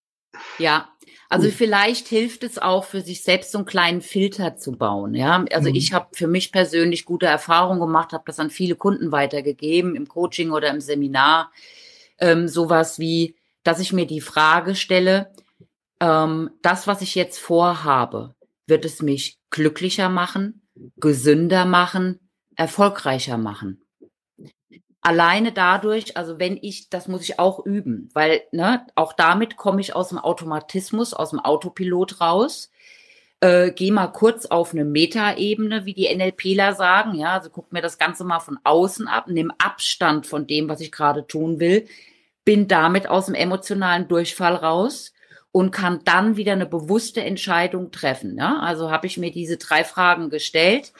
Ja, 0.57 0.89
also 1.29 1.49
vielleicht 1.49 2.07
hilft 2.07 2.43
es 2.43 2.57
auch 2.57 2.85
für 2.85 3.01
sich 3.01 3.23
selbst 3.23 3.51
so 3.51 3.57
einen 3.57 3.65
kleinen 3.65 4.01
Filter 4.01 4.55
zu 4.55 4.71
bauen. 4.73 5.13
Ja, 5.13 5.43
also 5.51 5.69
mhm. 5.69 5.75
ich 5.75 5.93
habe 5.93 6.07
für 6.13 6.27
mich 6.27 6.51
persönlich 6.51 7.05
gute 7.05 7.25
Erfahrungen 7.25 7.79
gemacht, 7.79 8.13
habe 8.13 8.23
das 8.27 8.39
an 8.39 8.49
viele 8.49 8.75
Kunden 8.75 9.11
weitergegeben 9.11 9.95
im 9.95 10.07
Coaching 10.07 10.51
oder 10.51 10.69
im 10.69 10.79
Seminar. 10.79 11.51
Ähm, 12.19 12.47
sowas 12.47 12.97
wie, 12.97 13.35
dass 13.63 13.79
ich 13.79 13.91
mir 13.93 14.07
die 14.07 14.21
Frage 14.21 14.75
stelle: 14.75 15.31
ähm, 15.99 16.49
Das, 16.61 16.87
was 16.87 17.01
ich 17.01 17.15
jetzt 17.15 17.39
vorhabe, 17.39 18.35
wird 18.65 18.85
es 18.85 19.01
mich 19.01 19.37
glücklicher 19.49 20.09
machen, 20.09 20.67
gesünder 20.95 21.65
machen, 21.65 22.19
erfolgreicher 22.55 23.37
machen? 23.37 23.87
Alleine 25.08 25.54
dadurch, 25.54 26.17
also 26.17 26.38
wenn 26.38 26.60
ich, 26.62 26.89
das 26.89 27.08
muss 27.08 27.22
ich 27.22 27.39
auch 27.39 27.65
üben, 27.65 28.10
weil 28.13 28.41
ne, 28.52 28.86
auch 28.96 29.13
damit 29.13 29.56
komme 29.56 29.80
ich 29.80 29.96
aus 29.96 30.10
dem 30.10 30.17
Automatismus, 30.17 31.13
aus 31.13 31.30
dem 31.30 31.39
Autopilot 31.39 32.20
raus. 32.20 32.70
Äh, 33.39 33.72
geh 33.72 33.91
mal 33.91 34.08
kurz 34.08 34.48
auf 34.48 34.74
eine 34.74 34.84
Metaebene, 34.84 35.86
wie 35.86 35.93
die 35.93 36.13
NLPler 36.13 36.74
sagen, 36.74 37.15
ja, 37.15 37.32
also 37.34 37.50
guck 37.50 37.72
mir 37.72 37.82
das 37.82 37.98
Ganze 37.98 38.26
mal 38.26 38.41
von 38.41 38.60
außen 38.65 39.08
ab, 39.08 39.28
nimm 39.30 39.54
Abstand 39.60 40.28
von 40.28 40.46
dem, 40.46 40.67
was 40.67 40.82
ich 40.82 40.91
gerade 40.91 41.26
tun 41.26 41.62
will, 41.62 41.88
bin 42.43 42.67
damit 42.67 43.08
aus 43.08 43.28
dem 43.28 43.36
emotionalen 43.36 44.10
Durchfall 44.10 44.56
raus 44.56 45.13
und 45.54 45.72
kann 45.72 46.02
dann 46.04 46.36
wieder 46.36 46.52
eine 46.52 46.65
bewusste 46.65 47.24
Entscheidung 47.24 47.91
treffen. 47.91 48.38
Ja? 48.38 48.60
Also 48.60 48.91
habe 48.91 49.08
ich 49.08 49.17
mir 49.17 49.32
diese 49.32 49.56
drei 49.56 49.86
Fragen 49.86 50.30
gestellt. 50.30 50.91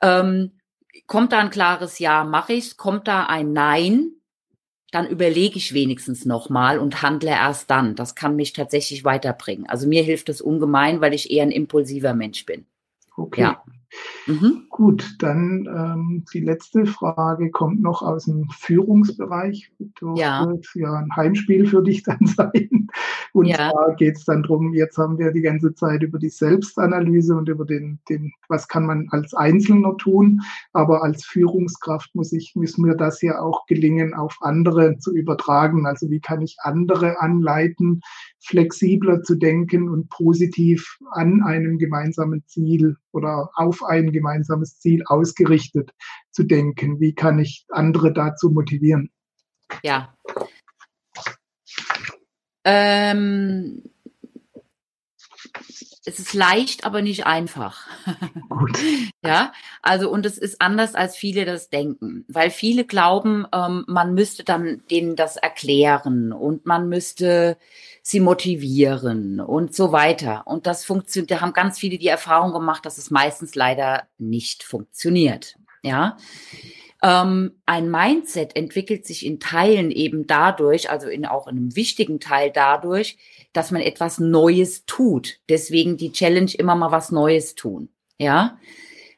Ähm, 0.00 0.52
kommt 1.06 1.32
da 1.32 1.38
ein 1.38 1.50
klares 1.50 1.98
Ja, 1.98 2.24
mache 2.24 2.54
ich's, 2.54 2.76
kommt 2.76 3.08
da 3.08 3.26
ein 3.26 3.52
Nein, 3.52 4.12
dann 4.90 5.08
überlege 5.08 5.56
ich 5.56 5.72
wenigstens 5.72 6.26
nochmal 6.26 6.78
und 6.78 7.02
handle 7.02 7.30
erst 7.30 7.70
dann. 7.70 7.96
Das 7.96 8.14
kann 8.14 8.36
mich 8.36 8.52
tatsächlich 8.52 9.04
weiterbringen. 9.04 9.66
Also 9.66 9.88
mir 9.88 10.02
hilft 10.02 10.28
es 10.28 10.40
ungemein, 10.42 11.00
weil 11.00 11.14
ich 11.14 11.30
eher 11.30 11.44
ein 11.44 11.50
impulsiver 11.50 12.14
Mensch 12.14 12.44
bin. 12.44 12.66
Okay. 13.16 13.42
Ja. 13.42 13.64
Mhm. 14.26 14.66
Gut, 14.68 15.16
dann 15.18 15.66
ähm, 15.66 16.24
die 16.32 16.40
letzte 16.40 16.86
Frage 16.86 17.50
kommt 17.50 17.82
noch 17.82 18.02
aus 18.02 18.24
dem 18.24 18.48
Führungsbereich. 18.50 19.72
Das 20.00 20.18
ja. 20.18 20.46
wird 20.46 20.66
ja 20.74 20.92
ein 20.94 21.14
Heimspiel 21.14 21.66
für 21.66 21.82
dich 21.82 22.02
dann 22.02 22.20
sein. 22.26 22.88
Und 23.32 23.46
ja. 23.46 23.70
zwar 23.70 23.94
geht 23.96 24.16
es 24.16 24.24
dann 24.24 24.42
darum, 24.42 24.74
jetzt 24.74 24.98
haben 24.98 25.18
wir 25.18 25.32
die 25.32 25.40
ganze 25.40 25.74
Zeit 25.74 26.02
über 26.02 26.18
die 26.18 26.28
Selbstanalyse 26.28 27.34
und 27.34 27.48
über 27.48 27.64
den, 27.64 27.98
den, 28.08 28.32
was 28.48 28.68
kann 28.68 28.86
man 28.86 29.08
als 29.10 29.34
Einzelner 29.34 29.96
tun, 29.96 30.42
aber 30.72 31.02
als 31.02 31.24
Führungskraft 31.24 32.14
muss 32.14 32.32
ich, 32.32 32.54
müssen 32.54 32.82
mir 32.82 32.94
das 32.94 33.22
ja 33.22 33.40
auch 33.40 33.66
gelingen, 33.66 34.14
auf 34.14 34.38
andere 34.40 34.98
zu 34.98 35.14
übertragen. 35.14 35.86
Also 35.86 36.10
wie 36.10 36.20
kann 36.20 36.42
ich 36.42 36.56
andere 36.60 37.20
anleiten, 37.20 38.02
flexibler 38.44 39.22
zu 39.22 39.36
denken 39.36 39.88
und 39.88 40.08
positiv 40.10 40.98
an 41.12 41.42
einem 41.42 41.78
gemeinsamen 41.78 42.44
Ziel 42.46 42.96
oder 43.12 43.50
auf 43.54 43.82
ein 43.84 44.12
gemeinsames 44.12 44.78
Ziel 44.78 45.02
ausgerichtet 45.06 45.92
zu 46.30 46.44
denken? 46.44 47.00
Wie 47.00 47.14
kann 47.14 47.38
ich 47.38 47.66
andere 47.68 48.12
dazu 48.12 48.50
motivieren? 48.50 49.10
Ja, 49.82 50.14
ähm, 52.64 53.82
es 56.04 56.18
ist 56.18 56.34
leicht, 56.34 56.84
aber 56.84 57.00
nicht 57.00 57.26
einfach. 57.26 57.86
Gut. 58.48 58.78
ja, 59.24 59.52
also 59.82 60.10
und 60.10 60.26
es 60.26 60.36
ist 60.36 60.60
anders, 60.60 60.94
als 60.94 61.16
viele 61.16 61.44
das 61.44 61.70
denken, 61.70 62.24
weil 62.28 62.50
viele 62.50 62.84
glauben, 62.84 63.46
ähm, 63.52 63.84
man 63.86 64.14
müsste 64.14 64.42
dann 64.42 64.82
denen 64.90 65.14
das 65.14 65.36
erklären 65.36 66.32
und 66.32 66.66
man 66.66 66.88
müsste 66.88 67.56
sie 68.02 68.18
motivieren 68.18 69.40
und 69.40 69.74
so 69.74 69.92
weiter. 69.92 70.46
Und 70.46 70.66
das 70.66 70.84
funktioniert, 70.84 71.30
da 71.30 71.40
haben 71.40 71.52
ganz 71.52 71.78
viele 71.78 71.98
die 71.98 72.08
Erfahrung 72.08 72.52
gemacht, 72.52 72.84
dass 72.84 72.98
es 72.98 73.10
meistens 73.10 73.54
leider 73.54 74.08
nicht 74.18 74.64
funktioniert. 74.64 75.56
Ja. 75.82 76.16
Ähm, 77.02 77.60
ein 77.66 77.90
Mindset 77.90 78.54
entwickelt 78.54 79.06
sich 79.06 79.26
in 79.26 79.40
Teilen 79.40 79.90
eben 79.90 80.26
dadurch, 80.28 80.88
also 80.88 81.08
in, 81.08 81.26
auch 81.26 81.48
in 81.48 81.56
einem 81.56 81.76
wichtigen 81.76 82.20
Teil 82.20 82.52
dadurch, 82.54 83.18
dass 83.52 83.72
man 83.72 83.82
etwas 83.82 84.18
Neues 84.18 84.86
tut. 84.86 85.40
Deswegen 85.48 85.96
die 85.96 86.12
Challenge 86.12 86.52
immer 86.56 86.76
mal 86.76 86.92
was 86.92 87.10
Neues 87.10 87.56
tun. 87.56 87.88
Ja. 88.18 88.58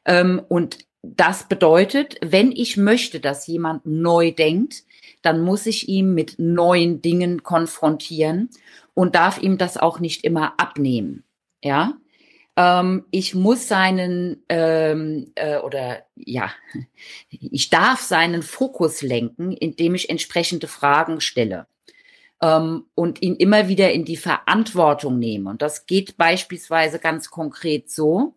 Ähm, 0.05 0.41
und 0.47 0.79
das 1.03 1.47
bedeutet, 1.47 2.17
wenn 2.21 2.51
ich 2.51 2.77
möchte, 2.77 3.19
dass 3.19 3.45
jemand 3.45 3.85
neu 3.85 4.31
denkt, 4.31 4.83
dann 5.21 5.41
muss 5.41 5.67
ich 5.67 5.87
ihn 5.87 6.15
mit 6.15 6.35
neuen 6.39 7.03
Dingen 7.03 7.43
konfrontieren 7.43 8.49
und 8.95 9.13
darf 9.13 9.41
ihm 9.41 9.59
das 9.59 9.77
auch 9.77 9.99
nicht 9.99 10.23
immer 10.23 10.59
abnehmen. 10.59 11.23
Ja. 11.63 11.93
Ähm, 12.57 13.05
ich 13.11 13.35
muss 13.35 13.67
seinen 13.67 14.43
ähm, 14.49 15.31
äh, 15.35 15.57
oder 15.57 16.03
ja, 16.15 16.51
ich 17.29 17.69
darf 17.69 18.01
seinen 18.01 18.43
Fokus 18.43 19.01
lenken, 19.01 19.51
indem 19.51 19.95
ich 19.95 20.09
entsprechende 20.09 20.67
Fragen 20.67 21.21
stelle 21.21 21.67
ähm, 22.41 22.85
und 22.95 23.21
ihn 23.21 23.35
immer 23.35 23.67
wieder 23.67 23.91
in 23.91 24.05
die 24.05 24.17
Verantwortung 24.17 25.19
nehme. 25.19 25.49
Und 25.49 25.61
das 25.61 25.85
geht 25.85 26.17
beispielsweise 26.17 26.99
ganz 26.99 27.29
konkret 27.29 27.89
so. 27.89 28.35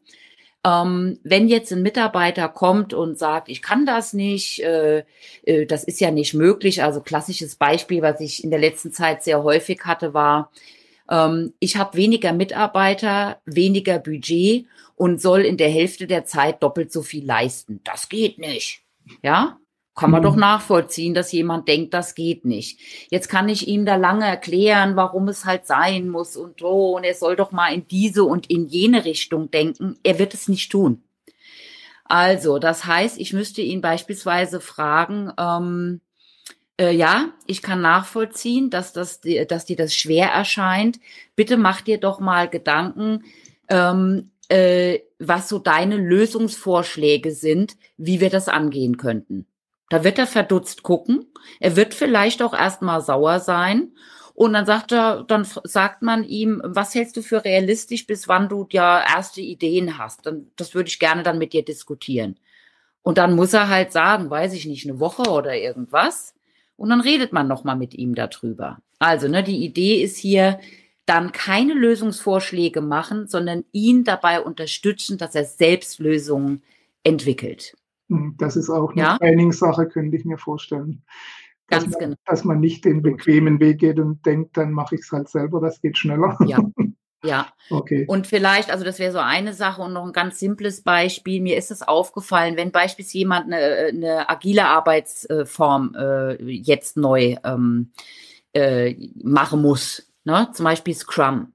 Ähm, 0.65 1.21
wenn 1.23 1.49
jetzt 1.49 1.73
ein 1.73 1.83
Mitarbeiter 1.83 2.49
kommt 2.49 2.93
und 2.93 3.19
sagt, 3.19 3.49
ich 3.49 3.63
kann 3.63 3.87
das 3.87 4.13
nicht, 4.13 4.61
äh, 4.63 5.05
äh, 5.45 5.67
das 5.67 5.85
ist 5.85 6.01
ja 6.01 6.11
nicht 6.11 6.35
möglich. 6.35 6.83
Also 6.83 7.01
klassisches 7.01 7.57
Beispiel, 7.57 8.03
was 8.03 8.21
ich 8.21 8.43
in 8.43 8.51
der 8.51 8.59
letzten 8.59 8.93
Zeit 8.93 9.23
sehr 9.23 9.43
häufig 9.45 9.81
hatte, 9.85 10.15
war, 10.15 10.51
ähm, 11.11 11.55
ich 11.61 11.77
habe 11.77 11.97
weniger 11.97 12.33
Mitarbeiter, 12.33 13.41
weniger 13.45 13.99
Budget 13.99 14.67
und 14.95 15.21
soll 15.21 15.41
in 15.41 15.57
der 15.57 15.71
Hälfte 15.71 16.07
der 16.07 16.25
Zeit 16.25 16.63
doppelt 16.63 16.93
so 16.93 17.03
viel 17.03 17.25
leisten. 17.25 17.81
Das 17.85 18.09
geht 18.09 18.39
nicht. 18.39 18.83
Ja, 19.23 19.59
kann 19.99 20.13
man 20.13 20.21
mhm. 20.21 20.27
doch 20.27 20.37
nachvollziehen, 20.37 21.13
dass 21.13 21.33
jemand 21.33 21.67
denkt, 21.67 21.93
das 21.93 22.15
geht 22.15 22.45
nicht. 22.45 22.79
Jetzt 23.11 23.29
kann 23.29 23.49
ich 23.49 23.67
ihm 23.67 23.85
da 23.85 23.97
lange 23.97 24.27
erklären, 24.27 24.95
warum 24.95 25.27
es 25.29 25.45
halt 25.45 25.67
sein 25.67 26.09
muss 26.09 26.37
und 26.37 26.61
so. 26.61 26.97
Und 26.97 27.05
er 27.05 27.15
soll 27.15 27.35
doch 27.35 27.51
mal 27.51 27.75
in 27.75 27.89
diese 27.89 28.23
und 28.23 28.49
in 28.49 28.69
jene 28.69 29.05
Richtung 29.05 29.51
denken. 29.51 29.99
Er 30.05 30.21
wird 30.21 30.35
es 30.35 30.47
nicht 30.47 30.71
tun. 30.71 31.03
Also, 32.05 32.59
das 32.59 32.85
heißt, 32.85 33.19
ich 33.19 33.33
müsste 33.33 33.61
ihn 33.61 33.81
beispielsweise 33.81 34.61
fragen, 34.61 35.33
ähm, 35.37 36.01
äh, 36.79 36.93
ja, 36.93 37.33
ich 37.47 37.63
kann 37.63 37.81
nachvollziehen, 37.81 38.71
dass, 38.71 38.93
das, 38.93 39.21
dass 39.49 39.65
dir 39.65 39.77
das 39.77 39.95
schwer 39.95 40.29
erscheint. 40.29 41.01
Bitte 41.37 41.57
mach 41.57 41.81
dir 41.81 41.99
doch 41.99 42.21
mal 42.21 42.49
Gedanken, 42.49 43.25
ähm, 43.69 44.31
äh, 44.49 45.01
was 45.19 45.49
so 45.49 45.59
deine 45.59 45.97
Lösungsvorschläge 45.97 47.33
sind, 47.33 47.77
wie 47.97 48.21
wir 48.21 48.31
das 48.31 48.49
angehen 48.49 48.97
könnten. 48.97 49.47
Da 49.91 50.05
wird 50.05 50.19
er 50.19 50.27
verdutzt 50.27 50.83
gucken. 50.83 51.27
Er 51.61 51.77
wird 51.77 51.95
vielleicht 51.95 52.43
auch 52.43 52.55
erstmal 52.55 53.01
sauer 53.01 53.41
sein. 53.41 53.93
Und 54.35 54.53
dann 54.53 54.67
sagt 54.67 54.93
er, 54.93 55.25
dann 55.25 55.45
sagt 55.65 56.03
man 56.03 56.23
ihm, 56.23 56.63
was 56.65 56.95
hältst 56.95 57.17
du 57.17 57.23
für 57.23 57.45
realistisch, 57.45 58.07
bis 58.07 58.29
wann 58.29 58.49
du 58.49 58.69
ja 58.71 59.01
erste 59.01 59.41
Ideen 59.41 59.99
hast? 59.99 60.27
Dann, 60.27 60.53
das 60.55 60.75
würde 60.75 60.89
ich 60.89 61.01
gerne 61.01 61.25
dann 61.25 61.39
mit 61.39 61.53
dir 61.53 61.65
diskutieren. 61.65 62.39
Und 63.03 63.19
dann 63.19 63.35
muss 63.35 63.53
er 63.53 63.69
halt 63.69 63.91
sagen, 63.91 64.31
weiß 64.31 64.53
ich 64.53 64.67
nicht, 64.67 64.89
eine 64.89 65.01
Woche 65.01 65.23
oder 65.23 65.57
irgendwas. 65.57 66.35
Und 66.79 66.91
dann 66.91 67.01
redet 67.01 67.33
man 67.33 67.49
nochmal 67.49 67.77
mit 67.77 67.93
ihm 67.95 68.15
darüber. 68.15 68.79
Also, 69.01 69.29
ne, 69.29 69.43
die 69.43 69.65
Idee 69.65 70.01
ist 70.01 70.17
hier, 70.17 70.61
dann 71.07 71.33
keine 71.33 71.75
Lösungsvorschläge 71.75 72.81
machen, 72.83 73.27
sondern 73.27 73.65
ihn 73.73 74.05
dabei 74.05 74.41
unterstützen, 74.41 75.19
dass 75.19 75.35
er 75.35 75.45
selbst 75.45 75.99
Lösungen 75.99 76.63
entwickelt. 77.03 77.77
Hm, 78.09 78.35
das 78.39 78.57
ist 78.57 78.71
auch 78.71 78.93
eine 78.93 79.01
ja? 79.01 79.19
Trainingssache, 79.19 79.89
könnte 79.89 80.17
ich 80.17 80.25
mir 80.25 80.39
vorstellen. 80.39 81.03
Dass 81.69 81.83
Ganz 81.83 81.95
man, 81.95 82.01
genau. 82.01 82.17
Dass 82.27 82.45
man 82.45 82.61
nicht 82.61 82.85
den 82.85 83.03
bequemen 83.03 83.59
Weg 83.59 83.81
geht 83.81 83.99
und 83.99 84.25
denkt, 84.25 84.57
dann 84.57 84.73
mache 84.73 84.95
ich 84.95 85.01
es 85.01 85.11
halt 85.11 85.29
selber, 85.29 85.61
das 85.61 85.81
geht 85.81 85.99
schneller. 85.99 86.39
Ja. 86.47 86.59
Ja. 87.25 87.49
Okay. 87.71 88.05
Und 88.07 88.27
vielleicht, 88.27 88.71
also 88.71 88.85
das 88.85 88.99
wäre 88.99 89.13
so 89.13 89.19
eine 89.19 89.53
Sache 89.53 89.83
und 89.83 89.93
noch 89.93 90.05
ein 90.05 90.13
ganz 90.13 90.39
simples 90.39 90.83
Beispiel. 90.83 91.41
Mir 91.41 91.57
ist 91.57 91.71
es 91.71 91.83
aufgefallen, 91.83 92.57
wenn 92.57 92.71
beispielsweise 92.71 93.19
jemand 93.19 93.47
eine, 93.47 93.59
eine 93.89 94.31
agile 94.31 94.67
Arbeitsform 94.67 95.95
äh, 95.99 96.43
jetzt 96.45 96.97
neu 96.97 97.37
ähm, 97.45 97.91
äh, 98.53 98.95
machen 99.23 99.63
muss, 99.63 100.13
ne? 100.25 100.49
zum 100.55 100.65
Beispiel 100.65 100.95
Scrum. 100.95 101.53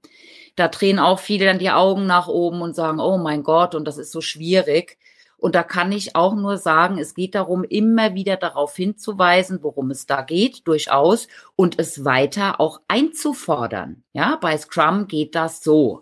Da 0.56 0.68
drehen 0.68 1.00
auch 1.00 1.20
viele 1.20 1.46
dann 1.46 1.60
die 1.60 1.72
Augen 1.72 2.06
nach 2.06 2.28
oben 2.28 2.62
und 2.62 2.76
sagen, 2.76 3.00
oh 3.00 3.18
mein 3.18 3.44
Gott, 3.44 3.74
und 3.74 3.86
das 3.86 3.98
ist 3.98 4.12
so 4.12 4.22
schwierig. 4.22 4.98
Und 5.44 5.56
da 5.56 5.64
kann 5.64 5.92
ich 5.92 6.16
auch 6.16 6.36
nur 6.36 6.58
sagen, 6.58 6.98
es 6.98 7.16
geht 7.16 7.36
darum, 7.36 7.66
immer 7.66 8.14
wieder 8.14 8.38
darauf 8.38 8.78
hinzuweisen, 8.78 9.60
worum 9.62 9.92
es 9.92 10.06
da 10.06 10.22
geht, 10.22 10.66
durchaus, 10.66 11.28
und 11.58 11.78
es 11.80 12.06
weiter 12.06 12.62
auch 12.62 12.80
einzufordern. 12.88 14.04
Ja, 14.14 14.38
bei 14.38 14.58
Scrum 14.58 15.06
geht 15.08 15.36
das 15.36 15.62
so. 15.62 16.00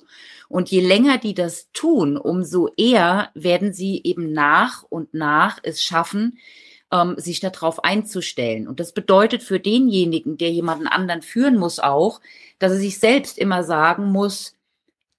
Und 0.48 0.70
je 0.70 0.82
länger 0.82 1.18
die 1.18 1.34
das 1.34 1.72
tun, 1.72 2.18
umso 2.18 2.70
eher 2.78 3.32
werden 3.34 3.74
sie 3.74 4.02
eben 4.04 4.32
nach 4.32 4.84
und 4.84 5.16
nach 5.16 5.58
es 5.64 5.82
schaffen, 5.82 6.38
ähm, 6.92 7.16
sich 7.18 7.40
darauf 7.40 7.84
einzustellen. 7.84 8.68
Und 8.68 8.80
das 8.80 8.94
bedeutet 8.94 9.42
für 9.42 9.60
denjenigen, 9.60 10.38
der 10.38 10.52
jemanden 10.52 10.86
anderen 10.86 11.24
führen 11.24 11.58
muss, 11.58 11.80
auch, 11.80 12.22
dass 12.60 12.74
er 12.74 12.78
sich 12.78 13.00
selbst 13.00 13.40
immer 13.40 13.64
sagen 13.64 14.12
muss, 14.12 14.56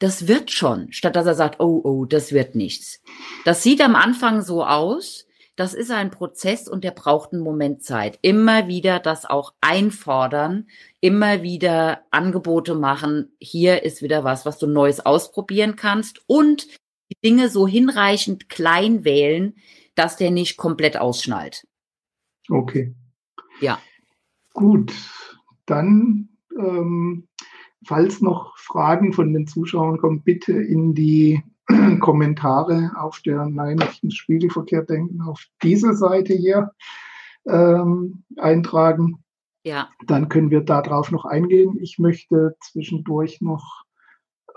das 0.03 0.26
wird 0.26 0.50
schon, 0.50 0.92
statt 0.92 1.14
dass 1.14 1.26
er 1.26 1.34
sagt, 1.34 1.61
oh, 1.61 1.80
oh, 1.84 2.05
das 2.07 2.32
wird 2.32 2.57
nichts. 2.57 3.00
Das 3.44 3.62
sieht 3.62 3.80
am 3.80 3.94
Anfang 3.94 4.42
so 4.42 4.64
aus. 4.64 5.28
Das 5.55 5.74
ist 5.74 5.92
ein 5.92 6.11
Prozess 6.11 6.66
und 6.66 6.82
der 6.82 6.90
braucht 6.90 7.32
einen 7.32 7.42
Moment 7.42 7.84
Zeit. 7.84 8.18
Immer 8.20 8.66
wieder 8.66 8.98
das 8.98 9.26
auch 9.26 9.53
einfordern, 9.61 10.66
immer 11.00 11.42
wieder 11.42 12.03
Angebote 12.11 12.74
machen. 12.74 13.36
Hier 13.38 13.84
ist 13.84 14.03
wieder 14.03 14.24
was, 14.24 14.44
was 14.44 14.59
du 14.59 14.66
Neues 14.66 15.07
ausprobieren 15.07 15.76
kannst 15.76 16.20
und 16.26 16.66
die 17.11 17.16
Dinge 17.22 17.48
so 17.48 17.68
hinreichend 17.68 18.48
klein 18.48 19.05
wählen, 19.05 19.55
dass 19.94 20.16
der 20.16 20.32
nicht 20.32 20.57
komplett 20.57 20.96
ausschnallt. 20.96 21.64
Okay. 22.48 22.92
Ja. 23.61 23.78
Gut, 24.53 24.92
dann 25.66 26.30
ähm, 26.59 27.28
Falls 27.85 28.20
noch 28.20 28.57
Fragen 28.59 29.12
von 29.12 29.33
den 29.33 29.47
Zuschauern 29.47 29.99
kommen, 29.99 30.22
bitte 30.22 30.53
in 30.53 30.95
die 30.95 31.43
Kommentare 32.01 32.93
auf 32.97 33.20
der 33.20 33.47
Nachrichten 33.47 34.11
Spiegelverkehr 34.11 34.83
denken, 34.83 35.22
auf 35.22 35.45
dieser 35.62 35.95
Seite 35.95 36.35
hier 36.35 36.70
ähm, 37.47 38.24
eintragen. 38.37 39.22
Ja. 39.64 39.89
Dann 40.07 40.28
können 40.28 40.51
wir 40.51 40.62
darauf 40.62 41.11
noch 41.12 41.24
eingehen. 41.24 41.78
Ich 41.80 41.99
möchte 41.99 42.57
zwischendurch 42.61 43.41
noch 43.41 43.85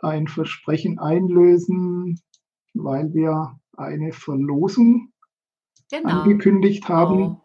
ein 0.02 0.28
Versprechen 0.28 1.00
einlösen, 1.00 2.20
weil 2.74 3.14
wir 3.14 3.60
eine 3.78 4.12
Verlosung 4.14 5.12
genau. 5.92 6.22
angekündigt 6.22 6.90
haben. 6.90 7.24
Oh. 7.24 7.42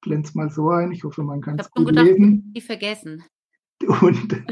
Blend's 0.00 0.34
mal 0.34 0.50
so 0.50 0.70
ein. 0.70 0.92
Ich 0.92 1.04
hoffe, 1.04 1.22
man 1.22 1.40
kann 1.40 1.58
es 1.58 1.70
gut 1.70 1.86
gedacht, 1.86 2.04
lesen. 2.06 2.52
Die 2.54 2.60
vergessen. 2.60 3.24
Und, 3.86 4.44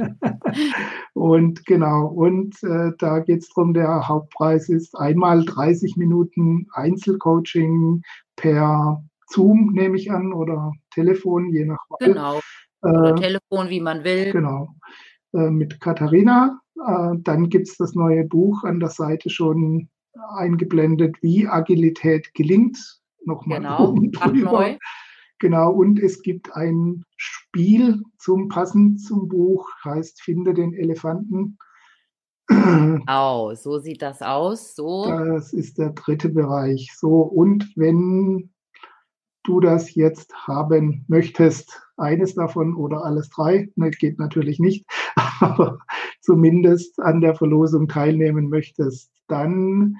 und 1.14 1.64
genau, 1.66 2.06
und 2.06 2.62
äh, 2.62 2.92
da 2.98 3.20
geht 3.20 3.42
es 3.42 3.48
darum, 3.50 3.72
der 3.74 4.08
Hauptpreis 4.08 4.68
ist 4.68 4.96
einmal 4.98 5.44
30 5.44 5.96
Minuten 5.96 6.66
Einzelcoaching 6.72 8.02
per 8.36 9.02
Zoom, 9.28 9.72
nehme 9.72 9.96
ich 9.96 10.10
an, 10.10 10.32
oder 10.32 10.72
Telefon, 10.92 11.50
je 11.50 11.64
nach 11.64 11.78
Wahl. 11.88 12.08
Genau. 12.08 12.40
Oder 12.82 13.10
äh, 13.10 13.14
Telefon, 13.14 13.68
wie 13.70 13.80
man 13.80 14.04
will. 14.04 14.32
Genau. 14.32 14.68
Äh, 15.34 15.50
mit 15.50 15.80
Katharina. 15.80 16.60
Äh, 16.76 17.16
dann 17.18 17.48
gibt 17.48 17.68
es 17.68 17.76
das 17.76 17.94
neue 17.94 18.24
Buch 18.24 18.64
an 18.64 18.80
der 18.80 18.90
Seite 18.90 19.30
schon 19.30 19.88
eingeblendet, 20.36 21.16
wie 21.22 21.46
Agilität 21.46 22.34
gelingt. 22.34 22.78
Nochmal 23.24 23.58
genau, 23.58 23.88
oben 23.88 24.12
drüber. 24.12 24.52
Neu. 24.52 24.76
Genau, 25.42 25.72
und 25.72 25.98
es 25.98 26.22
gibt 26.22 26.54
ein 26.54 27.04
Spiel 27.16 28.04
zum 28.16 28.48
passend 28.48 29.00
zum 29.00 29.26
Buch, 29.26 29.68
heißt 29.84 30.22
Finde 30.22 30.54
den 30.54 30.72
Elefanten. 30.72 31.58
Oh, 33.08 33.52
so 33.56 33.80
sieht 33.80 34.02
das 34.02 34.22
aus. 34.22 34.76
So. 34.76 35.04
Das 35.06 35.52
ist 35.52 35.78
der 35.78 35.90
dritte 35.90 36.28
Bereich. 36.28 36.92
So, 36.96 37.22
und 37.22 37.72
wenn 37.74 38.50
du 39.42 39.58
das 39.58 39.96
jetzt 39.96 40.32
haben 40.46 41.04
möchtest, 41.08 41.82
eines 41.96 42.36
davon 42.36 42.76
oder 42.76 43.04
alles 43.04 43.28
drei, 43.28 43.68
ne, 43.74 43.90
geht 43.90 44.20
natürlich 44.20 44.60
nicht, 44.60 44.86
aber 45.40 45.80
zumindest 46.20 47.00
an 47.00 47.20
der 47.20 47.34
Verlosung 47.34 47.88
teilnehmen 47.88 48.48
möchtest, 48.48 49.10
dann 49.26 49.96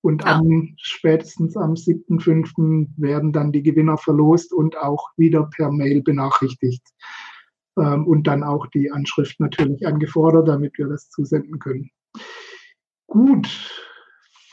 Und 0.00 0.24
ja. 0.24 0.36
am 0.36 0.74
spätestens 0.80 1.56
am 1.56 1.72
7.5. 1.74 2.88
werden 2.96 3.32
dann 3.32 3.52
die 3.52 3.62
Gewinner 3.62 3.96
verlost 3.96 4.52
und 4.52 4.76
auch 4.76 5.08
wieder 5.16 5.48
per 5.54 5.70
Mail 5.70 6.02
benachrichtigt. 6.02 6.82
Ähm, 7.78 8.06
und 8.06 8.26
dann 8.26 8.42
auch 8.42 8.66
die 8.68 8.90
Anschrift 8.90 9.40
natürlich 9.40 9.86
angefordert, 9.86 10.48
damit 10.48 10.78
wir 10.78 10.88
das 10.88 11.10
zusenden 11.10 11.58
können. 11.58 11.90
Gut, 13.06 13.48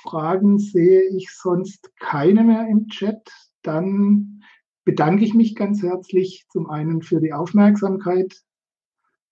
Fragen 0.04 0.60
sehe 0.60 1.04
ich 1.10 1.32
sonst 1.32 1.92
keine 2.00 2.44
mehr 2.44 2.68
im 2.70 2.88
Chat. 2.88 3.30
Dann 3.64 4.44
bedanke 4.84 5.26
ich 5.26 5.34
mich 5.34 5.56
ganz 5.56 5.82
herzlich 5.82 6.46
zum 6.50 6.70
einen 6.70 7.02
für 7.02 7.20
die 7.20 7.34
Aufmerksamkeit 7.34 8.44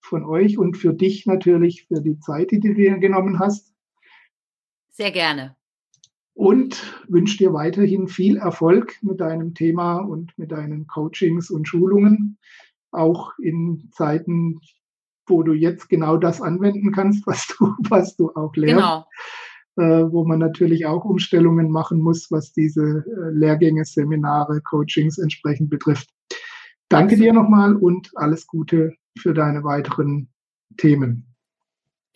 von 0.00 0.24
euch 0.24 0.58
und 0.58 0.76
für 0.76 0.92
dich 0.92 1.26
natürlich 1.26 1.86
für 1.86 2.02
die 2.02 2.18
Zeit, 2.18 2.50
die 2.50 2.60
du 2.60 2.74
dir 2.74 2.98
genommen 2.98 3.38
hast. 3.38 3.72
Sehr 4.90 5.12
gerne. 5.12 5.56
Und 6.34 7.04
wünsche 7.08 7.38
dir 7.38 7.52
weiterhin 7.52 8.08
viel 8.08 8.36
Erfolg 8.38 8.96
mit 9.02 9.20
deinem 9.20 9.54
Thema 9.54 9.98
und 9.98 10.36
mit 10.36 10.50
deinen 10.50 10.86
Coachings 10.88 11.48
und 11.50 11.68
Schulungen, 11.68 12.38
auch 12.90 13.32
in 13.38 13.88
Zeiten, 13.92 14.60
wo 15.26 15.42
du 15.44 15.52
jetzt 15.52 15.88
genau 15.88 16.16
das 16.16 16.42
anwenden 16.42 16.92
kannst, 16.92 17.24
was 17.26 17.46
du, 17.46 17.74
was 17.88 18.16
du 18.16 18.30
auch 18.34 18.54
lernst. 18.56 18.82
Genau 18.82 19.04
äh, 19.76 20.12
wo 20.12 20.24
man 20.24 20.38
natürlich 20.38 20.86
auch 20.86 21.04
Umstellungen 21.04 21.70
machen 21.70 22.00
muss, 22.00 22.30
was 22.30 22.52
diese 22.52 23.04
äh, 23.06 23.30
Lehrgänge, 23.32 23.84
Seminare, 23.84 24.60
Coachings 24.60 25.18
entsprechend 25.18 25.70
betrifft. 25.70 26.10
Danke 26.88 27.16
dir 27.16 27.32
nochmal 27.32 27.74
und 27.74 28.12
alles 28.14 28.46
Gute 28.46 28.94
für 29.18 29.34
deine 29.34 29.64
weiteren 29.64 30.28
Themen. 30.76 31.33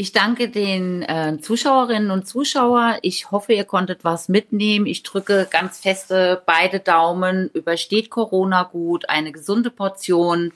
Ich 0.01 0.13
danke 0.13 0.49
den 0.49 1.03
äh, 1.03 1.39
Zuschauerinnen 1.41 2.13
und 2.13 2.25
Zuschauern. 2.25 2.99
Ich 3.03 3.33
hoffe, 3.33 3.53
ihr 3.53 3.65
konntet 3.65 4.05
was 4.05 4.29
mitnehmen. 4.29 4.87
Ich 4.87 5.03
drücke 5.03 5.49
ganz 5.51 5.81
feste 5.81 6.41
beide 6.47 6.79
Daumen. 6.79 7.51
Übersteht 7.53 8.09
Corona 8.09 8.63
gut. 8.63 9.09
Eine 9.09 9.33
gesunde 9.33 9.73
Portion 9.73 10.53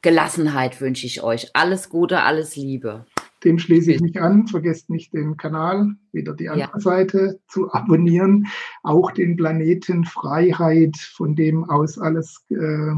Gelassenheit 0.00 0.80
wünsche 0.80 1.06
ich 1.06 1.24
euch. 1.24 1.50
Alles 1.54 1.88
Gute, 1.88 2.22
alles 2.22 2.54
Liebe. 2.54 3.04
Dem 3.42 3.58
schließe 3.58 3.90
ich 3.90 4.00
mich 4.00 4.20
an. 4.20 4.46
Vergesst 4.46 4.88
nicht 4.90 5.12
den 5.12 5.36
Kanal, 5.36 5.96
wieder 6.12 6.32
die 6.32 6.48
andere 6.48 6.70
ja. 6.72 6.80
Seite 6.80 7.40
zu 7.48 7.72
abonnieren. 7.72 8.46
Auch 8.84 9.10
den 9.10 9.36
Planeten 9.36 10.04
Freiheit, 10.04 10.96
von 10.98 11.34
dem 11.34 11.68
aus 11.68 11.98
alles 11.98 12.44
äh, 12.48 12.92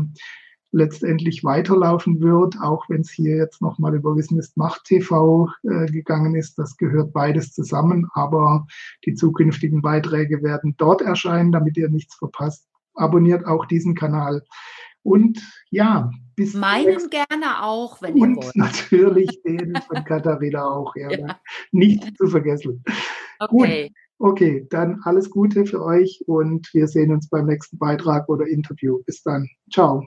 letztendlich 0.77 1.43
weiterlaufen 1.43 2.21
wird, 2.21 2.57
auch 2.61 2.89
wenn 2.89 3.01
es 3.01 3.11
hier 3.11 3.37
jetzt 3.37 3.63
nochmal 3.63 3.95
über 3.95 4.15
Wissen 4.15 4.39
ist 4.39 4.57
Macht 4.57 4.85
TV 4.85 5.49
äh, 5.65 5.87
gegangen 5.87 6.35
ist. 6.35 6.59
Das 6.59 6.77
gehört 6.77 7.13
beides 7.13 7.53
zusammen, 7.53 8.09
aber 8.13 8.67
die 9.07 9.15
zukünftigen 9.15 9.81
Beiträge 9.81 10.43
werden 10.43 10.75
dort 10.77 11.01
erscheinen, 11.01 11.51
damit 11.51 11.77
ihr 11.79 11.89
nichts 11.89 12.15
verpasst. 12.17 12.69
Abonniert 12.95 13.47
auch 13.47 13.65
diesen 13.67 13.95
Kanal. 13.95 14.43
Und 15.03 15.41
ja, 15.71 16.11
bis 16.35 16.55
Meinen 16.55 17.09
gerne 17.11 17.63
auch, 17.63 18.03
wenn 18.03 18.17
ihr 18.17 18.37
wollt. 18.37 18.47
Und 18.47 18.57
natürlich 18.57 19.43
den 19.43 19.77
von 19.87 20.05
Katharina 20.05 20.65
auch, 20.65 20.95
ja. 20.97 21.11
ja. 21.19 21.41
Nicht 21.73 22.17
zu 22.19 22.27
vergessen. 22.27 22.85
Okay. 23.39 23.89
Gut. 23.89 23.97
Okay, 24.19 24.67
dann 24.71 25.01
alles 25.05 25.31
Gute 25.31 25.67
für 25.67 25.83
euch 25.83 26.23
und 26.27 26.73
wir 26.73 26.89
sehen 26.89 27.13
uns 27.13 27.29
beim 27.29 27.47
nächsten 27.47 27.79
Beitrag 27.79 28.29
oder 28.31 28.47
Interview. 28.47 29.03
Bis 29.05 29.23
dann. 29.23 29.47
Ciao. 29.71 30.07